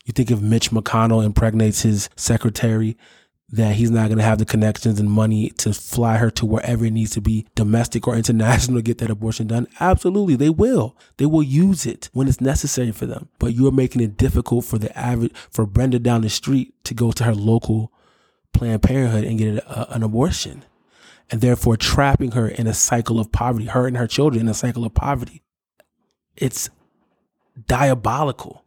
[0.06, 2.98] You think if Mitch McConnell impregnates his secretary,
[3.50, 6.86] that he's not going to have the connections and money to fly her to wherever
[6.86, 9.68] it needs to be, domestic or international, to get that abortion done?
[9.80, 10.98] Absolutely, they will.
[11.18, 13.30] They will use it when it's necessary for them.
[13.40, 16.94] But you are making it difficult for the average, for Brenda down the street to
[16.94, 17.92] go to her local
[18.54, 20.64] Planned Parenthood and get an abortion,
[21.30, 24.54] and therefore trapping her in a cycle of poverty, her and her children in a
[24.54, 25.44] cycle of poverty.
[26.38, 26.70] It's
[27.68, 28.65] diabolical.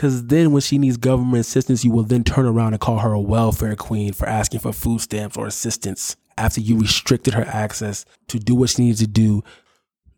[0.00, 3.12] Because then, when she needs government assistance, you will then turn around and call her
[3.12, 8.06] a welfare queen for asking for food stamps or assistance after you restricted her access
[8.28, 9.44] to do what she needs to do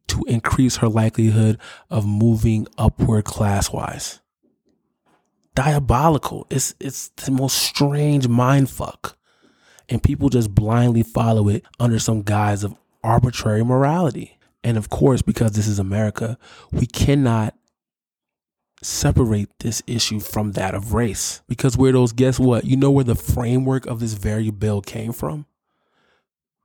[0.06, 1.58] to increase her likelihood
[1.90, 4.20] of moving upward class wise.
[5.56, 6.46] Diabolical.
[6.48, 9.18] It's it's the most strange mind fuck.
[9.88, 14.38] And people just blindly follow it under some guise of arbitrary morality.
[14.62, 16.38] And of course, because this is America,
[16.70, 17.56] we cannot
[18.82, 21.42] separate this issue from that of race.
[21.48, 22.64] Because weirdos, guess what?
[22.64, 25.46] You know where the framework of this very bill came from?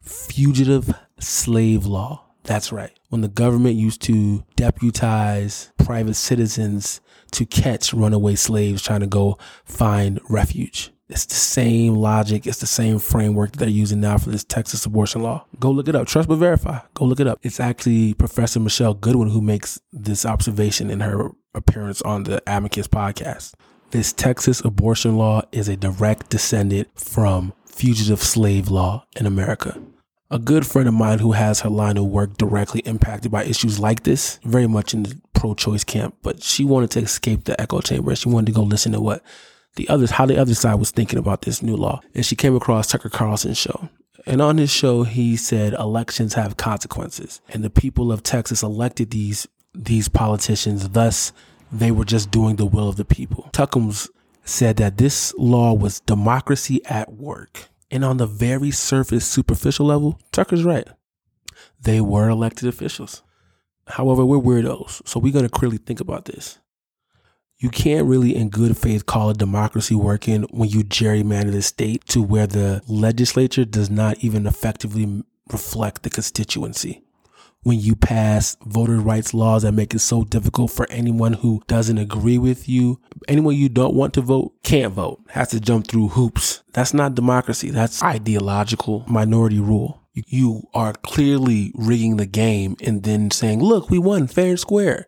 [0.02, 2.24] Fugitive slave law.
[2.44, 2.98] That's right.
[3.10, 7.02] When the government used to deputize private citizens
[7.32, 10.92] to catch runaway slaves trying to go find refuge.
[11.10, 12.46] It's the same logic.
[12.46, 15.46] It's the same framework that they're using now for this Texas abortion law.
[15.58, 16.06] Go look it up.
[16.08, 16.80] Trust but verify.
[16.96, 17.40] Go look it up.
[17.44, 22.88] It's actually Professor Michele Goodwin who makes this observation in her appearance on the Amicus
[22.88, 23.54] podcast.
[23.92, 29.82] This Texas abortion law is a direct descendant from fugitive slave law in America.
[30.30, 33.80] A good friend of mine who has her line of work directly impacted by issues
[33.80, 37.60] like this, very much in the pro choice camp, but she wanted to escape the
[37.62, 38.14] echo chamber.
[38.14, 39.24] She wanted to go listen to what
[39.78, 42.02] the others, how the other side was thinking about this new law.
[42.14, 43.90] And she came across Tucker Carlson's show.
[44.26, 49.12] And on his show, he said elections have consequences, and the people of Texas elected
[49.12, 50.90] these these politicians.
[50.90, 51.32] Thus,
[51.72, 53.50] they were just doing the will of the people.
[53.54, 54.10] Tuckums
[54.44, 57.70] said that this law was democracy at work.
[57.90, 60.88] And on the very surface, superficial level, Tucker's right.
[61.80, 63.24] They were elected officials.
[63.88, 66.60] However, we're weirdos, so going to clearly think about this
[67.60, 72.06] you can't really in good faith call a democracy working when you gerrymander the state
[72.06, 77.04] to where the legislature does not even effectively reflect the constituency.
[77.64, 81.98] When you pass voter rights laws that make it so difficult for anyone who doesn't
[81.98, 86.10] agree with you, anyone you don't want to vote can't vote, has to jump through
[86.10, 86.64] hoops.
[86.74, 87.72] That's not democracy.
[87.72, 90.04] That's ideological minority rule.
[90.14, 95.08] You are clearly rigging the game and then saying, look, we won fair and square.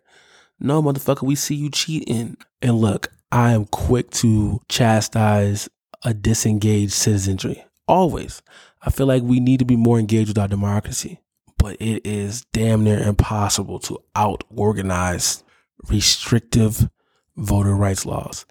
[0.60, 2.38] No, motherfucker, we see you cheating.
[2.62, 5.70] And look, I am quick to chastise
[6.03, 7.64] a disengaged citizenry.
[7.88, 8.41] Always.
[8.82, 11.20] I feel like we need to be more engaged with our democracy,
[11.57, 15.43] but it is damn near impossible to out organize
[15.88, 16.89] restrictive
[17.36, 18.45] voter rights laws.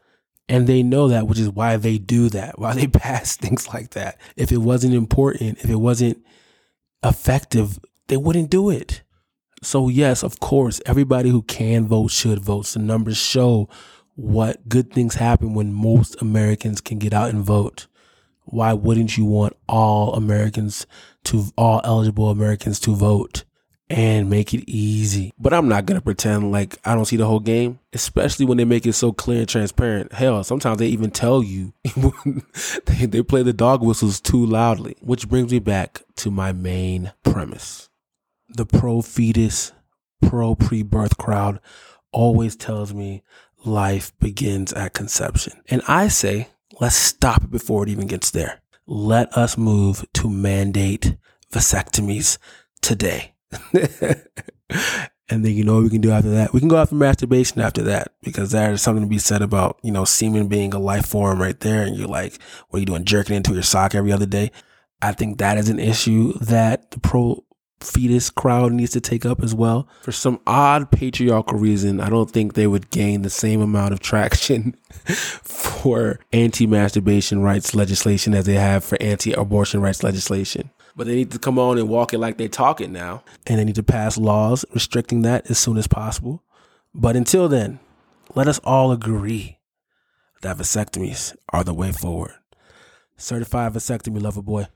[0.50, 3.90] And they know that, which is why they do that, why they pass things like
[3.90, 4.18] that.
[4.36, 6.24] If it wasn't important, if it wasn't
[7.02, 7.78] effective,
[8.08, 9.02] they wouldn't do it.
[9.62, 12.66] So, yes, of course, everybody who can vote should vote.
[12.66, 13.68] The numbers show
[14.14, 17.86] what good things happen when most Americans can get out and vote.
[18.44, 20.86] Why wouldn't you want all Americans
[21.24, 23.44] to, all eligible Americans to vote
[23.90, 25.32] and make it easy?
[25.38, 28.64] But I'm not to pretend like I don't see the whole game, especially when they
[28.64, 30.12] make it so clear and transparent.
[30.12, 31.72] Hell, sometimes they even tell you
[32.86, 37.12] they, they play the dog whistles too loudly, which brings me back to my main
[37.22, 37.87] premise
[38.48, 39.72] the pro fetus,
[40.22, 41.60] pro pre birth crowd
[42.12, 43.22] always tells me
[43.64, 45.60] life begins at conception.
[45.68, 46.48] And I say,
[46.80, 48.60] let's stop it before it even gets there.
[48.86, 51.16] Let us move to mandate
[51.52, 52.38] vasectomies
[52.80, 53.34] today.
[55.28, 56.52] and then you know what we can do after that?
[56.52, 59.92] We can go after masturbation after that because there's something to be said about, you
[59.92, 61.82] know, semen being a life form right there.
[61.82, 62.38] And you're like,
[62.68, 63.04] what are you doing?
[63.04, 64.50] Jerking into your sock every other day.
[65.00, 67.44] I think that is an issue that the pro
[67.80, 69.88] fetus crowd needs to take up as well.
[70.02, 74.00] For some odd patriarchal reason, I don't think they would gain the same amount of
[74.00, 74.76] traction
[75.42, 80.70] for anti masturbation rights legislation as they have for anti abortion rights legislation.
[80.96, 83.22] But they need to come on and walk it like they talk it now.
[83.46, 86.42] And they need to pass laws restricting that as soon as possible.
[86.92, 87.78] But until then,
[88.34, 89.58] let us all agree
[90.42, 92.32] that vasectomies are the way forward.
[93.16, 94.66] Certified vasectomy lover boy.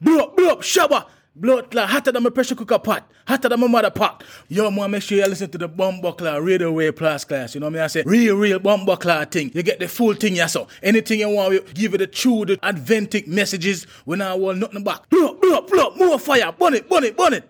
[0.00, 1.04] Blow up, blow up, shower.
[1.36, 4.24] Blood clot hotter than my pressure cooker pot, hotter than my mother pot.
[4.48, 7.54] Yo, man, make sure you listen to the Bomba Class Radio Way Plus class.
[7.54, 7.82] You know what I mean?
[7.82, 9.52] I say real, real Class thing.
[9.54, 12.44] You get the full thing, yeah, so anything you want, we give it the true,
[12.44, 15.08] the adventic messages when I want nothing back.
[15.08, 17.49] Blow up, blow up, blow up, more fire, burn it, burn it, burn it.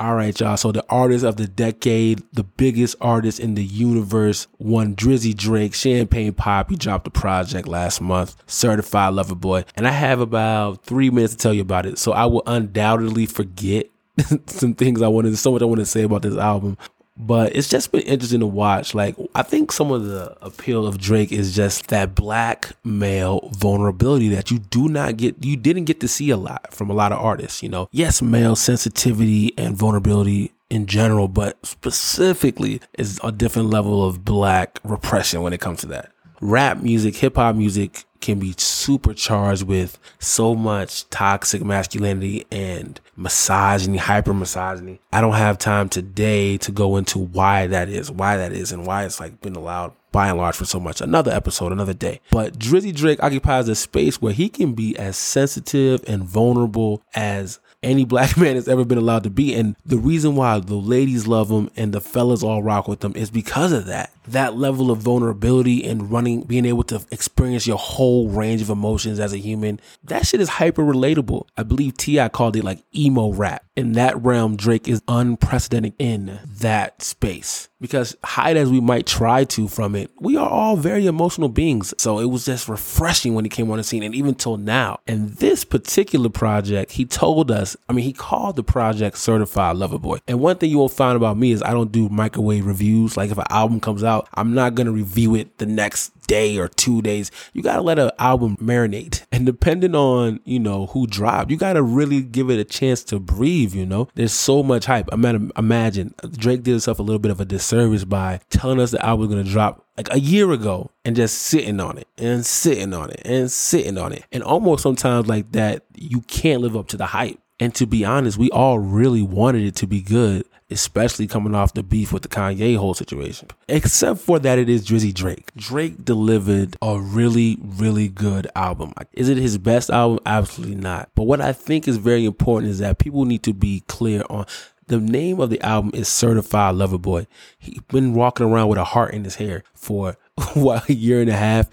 [0.00, 0.56] All right, y'all.
[0.56, 5.74] So the artist of the decade, the biggest artist in the universe, one Drizzy Drake,
[5.74, 6.70] Champagne Papi.
[6.70, 9.66] He dropped a project last month, Certified Lover Boy.
[9.76, 11.98] And I have about three minutes to tell you about it.
[11.98, 13.90] So I will undoubtedly forget
[14.46, 16.78] some things I wanted, so much I want to say about this album
[17.16, 18.94] but it's just been interesting to watch.
[18.94, 24.28] Like, I think some of the appeal of Drake is just that black male vulnerability
[24.30, 27.12] that you do not get, you didn't get to see a lot from a lot
[27.12, 27.62] of artists.
[27.62, 34.06] You know, yes, male sensitivity and vulnerability in general, but specifically is a different level
[34.06, 36.12] of black repression when it comes to that.
[36.40, 43.98] Rap music, hip hop music can be supercharged with so much toxic masculinity and misogyny,
[43.98, 45.00] hyper misogyny.
[45.12, 48.86] I don't have time today to go into why that is, why that is, and
[48.86, 51.00] why it's like been allowed by and large for so much.
[51.00, 52.20] Another episode, another day.
[52.30, 57.60] But Drizzy Drake occupies a space where he can be as sensitive and vulnerable as
[57.82, 59.54] any black man has ever been allowed to be.
[59.54, 63.12] And the reason why the ladies love him and the fellas all rock with him
[63.14, 64.12] is because of that.
[64.28, 69.18] That level of vulnerability and running, being able to experience your whole range of emotions
[69.18, 71.46] as a human, that shit is hyper relatable.
[71.56, 72.28] I believe T.I.
[72.28, 73.64] called it like emo rap.
[73.76, 77.68] In that realm, Drake is unprecedented in that space.
[77.80, 81.94] Because hide as we might try to from it, we are all very emotional beings.
[81.96, 85.00] So it was just refreshing when he came on the scene and even till now.
[85.06, 89.98] And this particular project, he told us, I mean, he called the project Certified Lover
[89.98, 90.18] Boy.
[90.28, 93.16] And one thing you won't find about me is I don't do microwave reviews.
[93.16, 96.58] Like if an album comes out, I'm not going to review it the next day
[96.58, 97.30] or two days.
[97.52, 99.24] You got to let an album marinate.
[99.32, 103.02] And depending on, you know, who dropped, you got to really give it a chance
[103.04, 104.08] to breathe, you know?
[104.14, 105.08] There's so much hype.
[105.12, 109.20] Imagine Drake did himself a little bit of a disservice by telling us the album
[109.20, 112.92] was going to drop like a year ago and just sitting on it and sitting
[112.92, 114.24] on it and sitting on it.
[114.30, 117.38] And almost sometimes like that, you can't live up to the hype.
[117.58, 121.74] And to be honest, we all really wanted it to be good especially coming off
[121.74, 123.48] the beef with the Kanye whole situation.
[123.68, 125.50] Except for that, it is Drizzy Drake.
[125.56, 128.92] Drake delivered a really, really good album.
[129.12, 130.20] Is it his best album?
[130.26, 131.10] Absolutely not.
[131.14, 134.46] But what I think is very important is that people need to be clear on
[134.86, 137.26] the name of the album is Certified Lover Boy.
[137.58, 140.16] He's been walking around with a heart in his hair for
[140.54, 141.68] what a year and a half.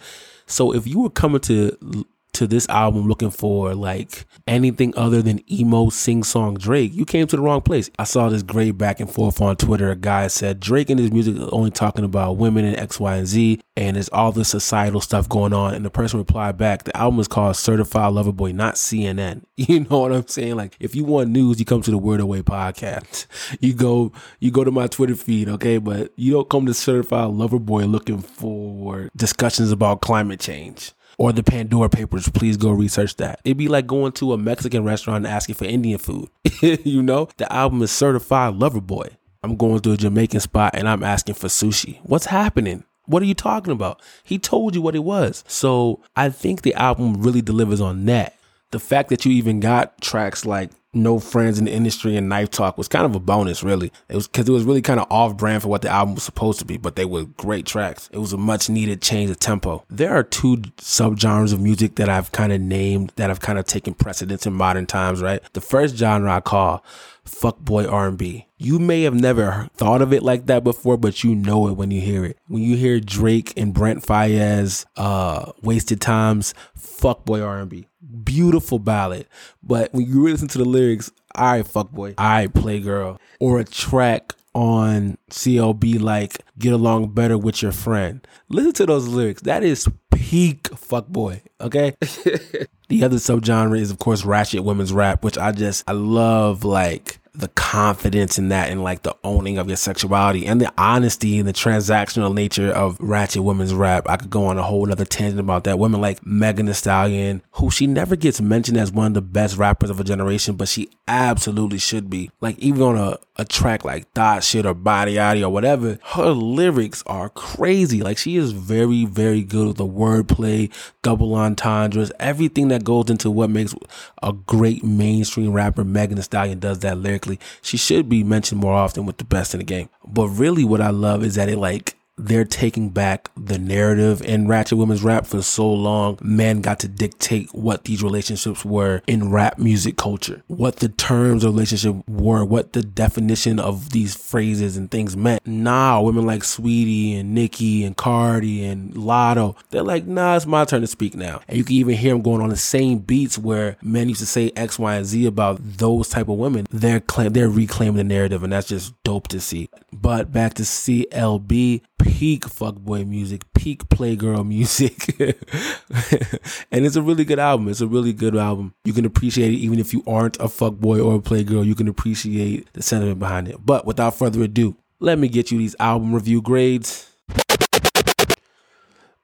[0.46, 2.06] So if you were coming to
[2.38, 7.26] to this album looking for like anything other than emo sing song Drake, you came
[7.26, 7.90] to the wrong place.
[7.98, 9.90] I saw this great back and forth on Twitter.
[9.90, 13.16] A guy said Drake and his music is only talking about women and X, Y,
[13.16, 15.74] and Z, and there's all this societal stuff going on.
[15.74, 19.44] And the person replied back, the album is called Certified Lover Boy, not CNN.
[19.68, 20.56] You know what I'm saying?
[20.56, 23.26] Like if you want news, you come to the Weirdo Weh podcast.
[23.60, 25.78] You go you go to my Twitter feed, okay?
[25.78, 31.34] But you don't come to Certified Lover Boy looking for discussions about climate change or
[31.34, 33.40] the Pandora Papers, please go research that.
[33.44, 36.30] It'd be like going to a Mexican restaurant and asking for Indian food.
[36.62, 39.10] you know, the album is certified lover boy.
[39.44, 42.00] I'm going to a Jamaican spot and I'm asking for sushi.
[42.04, 42.84] What's happening?
[43.06, 44.02] What are you talking about?
[44.24, 45.44] He told you what it was.
[45.48, 48.36] So I think the album really delivers on that.
[48.72, 52.50] The fact that you even got tracks like no friends in the industry and knife
[52.50, 53.92] talk was kind of a bonus really.
[54.10, 56.24] It was because it was really kind of off brand for what the album was
[56.24, 58.10] supposed to be but they were great tracks.
[58.12, 59.84] It was a much needed change of tempo.
[59.90, 63.66] There are two subgenres of music that i've kind of named that have kind of
[63.66, 65.42] taken precedence in modern times right?
[65.54, 66.84] The first genre i call
[67.26, 68.47] fuckboy R&B.
[68.58, 71.92] You may have never thought of it like that before, but you know it when
[71.92, 72.38] you hear it.
[72.48, 77.88] When you hear Drake and Brent Faiyaz, uh, Wasted Times, fuckboy R&B
[78.28, 79.28] beautiful ballad.
[79.64, 83.64] But when you listen to the lyrics, I fuck boy, I play girl, or a
[83.64, 88.26] track on CLB like get along better with your friend.
[88.50, 89.42] Listen to those lyrics.
[89.44, 91.42] That is peak fuck boy.
[91.62, 91.96] Okay.
[92.02, 97.20] the other subgenre is of course ratchet women's rap, which I just I love like
[97.38, 101.48] the confidence in that and like the owning of your sexuality and the honesty and
[101.48, 104.10] the transactional nature of ratchet women's rap.
[104.10, 105.80] I could go on a whole other tangent about that.
[105.80, 109.58] Women like Megan Thee Stallion, who she never gets mentioned as one of the best
[109.58, 112.32] rappers of a generation, but she absolutely should be.
[112.42, 116.32] Like even on a, a track like Thot Shit or Body Yaddy or whatever, her
[116.32, 118.02] lyrics are crazy.
[118.02, 120.72] Like she is very, very good with the wordplay,
[121.02, 123.76] double entendres, everything that goes into what makes
[124.24, 125.84] a great mainstream rapper.
[125.84, 129.54] Megan Thee Stallion does that lyrically she should be mentioned more often with the best
[129.54, 129.90] in the game.
[130.06, 134.48] But really, what I love is that it like they're taking back the narrative in
[134.48, 136.18] Ratchet Women's Rap for so long.
[136.22, 141.44] Men got to dictate what these relationships were in rap music culture, what the terms
[141.44, 145.46] of relationship were, what the definition of these phrases and things meant.
[145.46, 150.66] Now, women like Saweetie and Nicki and Cardi and Latto, they're like, nah, it's my
[150.66, 151.42] turn to speak now.
[151.48, 154.26] And you can even hear them going on the same beats where men used to
[154.26, 156.66] say X, Y, and Z about those type of women.
[156.72, 159.70] They're claim they're reclaiming the narrative, and that's just dope to see.
[159.92, 165.20] But back to CLB peak fuckboy music, peak playgirl music.
[166.72, 167.68] and it's a really good album.
[167.68, 168.74] It's a really good album.
[168.86, 171.66] You can appreciate it even if you aren't a fuckboy or a playgirl.
[171.66, 173.58] You can appreciate the sentiment behind it.
[173.64, 177.12] But without further ado, let me get you these album review grades.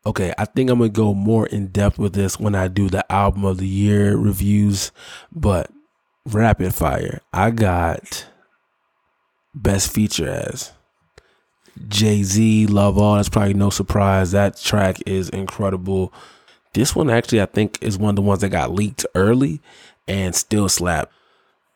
[0.05, 3.09] Okay, I think I'm gonna go more in depth with this when I do the
[3.09, 4.91] album of the year reviews,
[5.31, 5.71] but
[6.25, 7.21] rapid fire.
[7.31, 8.27] I got
[9.55, 10.73] best feature as
[11.88, 13.15] Jay Z, Love All.
[13.15, 14.32] That's probably no surprise.
[14.32, 16.13] That track is incredible.
[16.74, 19.61] This one actually, I think, is one of the ones that got leaked early
[20.07, 21.11] and still slap.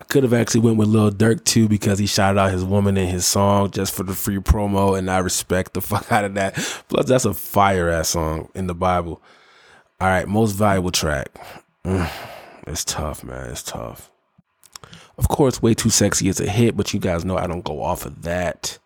[0.02, 2.98] I could have actually went with Lil Durk too because he shouted out his woman
[2.98, 6.34] in his song just for the free promo, and I respect the fuck out of
[6.36, 6.56] that.
[6.88, 9.22] Plus, that's a fire ass song in the Bible.
[10.00, 11.30] All right, most valuable track.
[11.84, 12.10] Mm,
[12.68, 13.50] it's tough, man.
[13.50, 14.12] It's tough.
[15.18, 17.82] Of course, Way Too Sexy is a hit, but you guys know I don't go
[17.82, 18.78] off of that.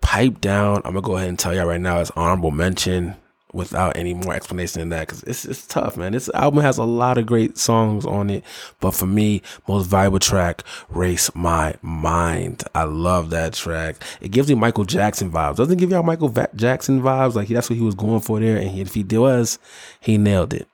[0.00, 3.16] Pipe Down, I'm gonna go ahead and tell y'all right now, it's honorable mention
[3.52, 6.12] without any more explanation than that because it's it's tough, man.
[6.12, 8.44] This album has a lot of great songs on it,
[8.80, 13.96] but for me, most valuable track, "Race My Mind." I love that track.
[14.20, 15.56] It gives me Michael Jackson vibes.
[15.56, 17.34] Doesn't give y'all Michael Va- Jackson vibes?
[17.34, 19.58] Like that's what he was going for there, and he, if he was,
[20.00, 20.68] he nailed it.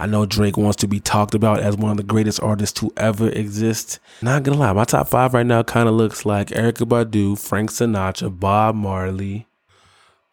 [0.00, 2.90] I know Drake wants to be talked about as one of the greatest artists to
[2.96, 3.98] ever exist.
[4.22, 7.70] Not gonna lie, my top five right now kind of looks like Erykah Badu, Frank
[7.70, 9.46] Sinatra, Bob Marley,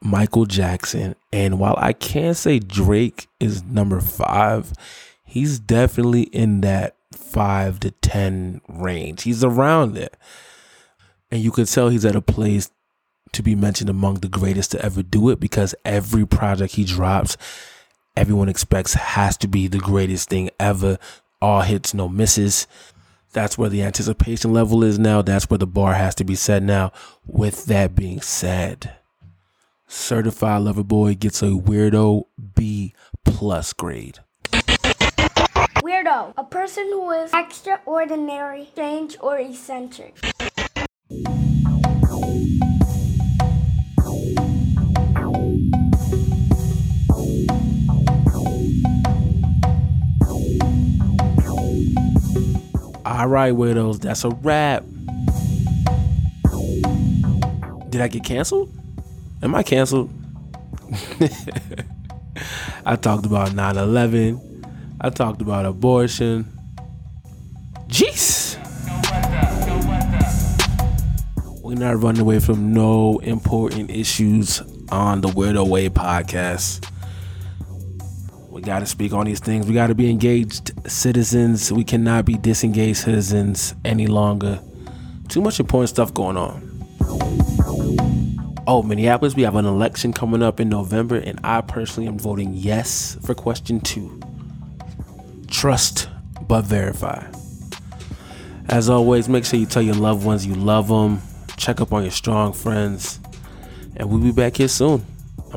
[0.01, 1.15] Michael Jackson.
[1.33, 4.71] And while I can't say Drake is number five,
[5.25, 9.23] he's definitely in that five to 10 range.
[9.23, 10.15] He's around it.
[11.29, 12.69] And you could tell he's at a place
[13.33, 17.35] to be mentioned among the greatest to ever do it because every project he drops,
[18.17, 20.97] everyone expects has to be the greatest thing ever.
[21.39, 22.65] All hits, no misses.
[23.31, 25.21] That's where the anticipation level is now.
[25.21, 26.91] That's where the bar has to be set now.
[27.27, 28.95] With that being said,
[29.85, 32.23] Certified Lover Boy gets a weirdo
[32.55, 34.17] B plus grade.
[35.83, 40.17] Weirdo, a person who is extraordinary, strange, or eccentric.
[53.17, 54.83] All right, weirdos, that's a wrap.
[57.89, 58.71] Did I get canceled?
[59.41, 60.11] Am I canceled?
[62.85, 64.95] I talked about 9 11.
[65.01, 66.45] I talked about abortion.
[67.87, 68.55] Jeez.
[71.63, 74.61] We're not running away from no important issues
[74.91, 76.87] on the Weirdo Weh podcast.
[78.57, 79.67] We got to speak on these things.
[79.67, 81.71] We got to be engaged citizens.
[81.71, 84.59] We cannot be disengaged citizens any longer.
[85.27, 86.67] Too much important stuff going on.
[88.65, 92.51] Oh, Minneapolis, we have an election coming up in November, and I personally am voting
[92.55, 94.19] yes for question two.
[95.51, 96.09] Trust
[96.47, 97.27] but verify.
[98.69, 101.21] As always, make sure you tell your loved ones you love them.
[101.57, 103.19] Check up on your strong friends.
[103.95, 105.05] And we'll be back here soon.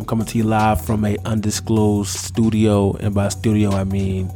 [0.00, 4.30] I'm coming to you live from a undisclosed studio, and by studio I mean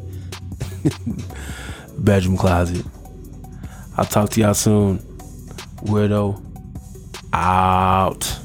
[1.98, 2.84] bedroom closet.
[3.96, 4.98] I'll talk to y'all soon.
[5.86, 6.38] Weirdo
[7.32, 8.43] out.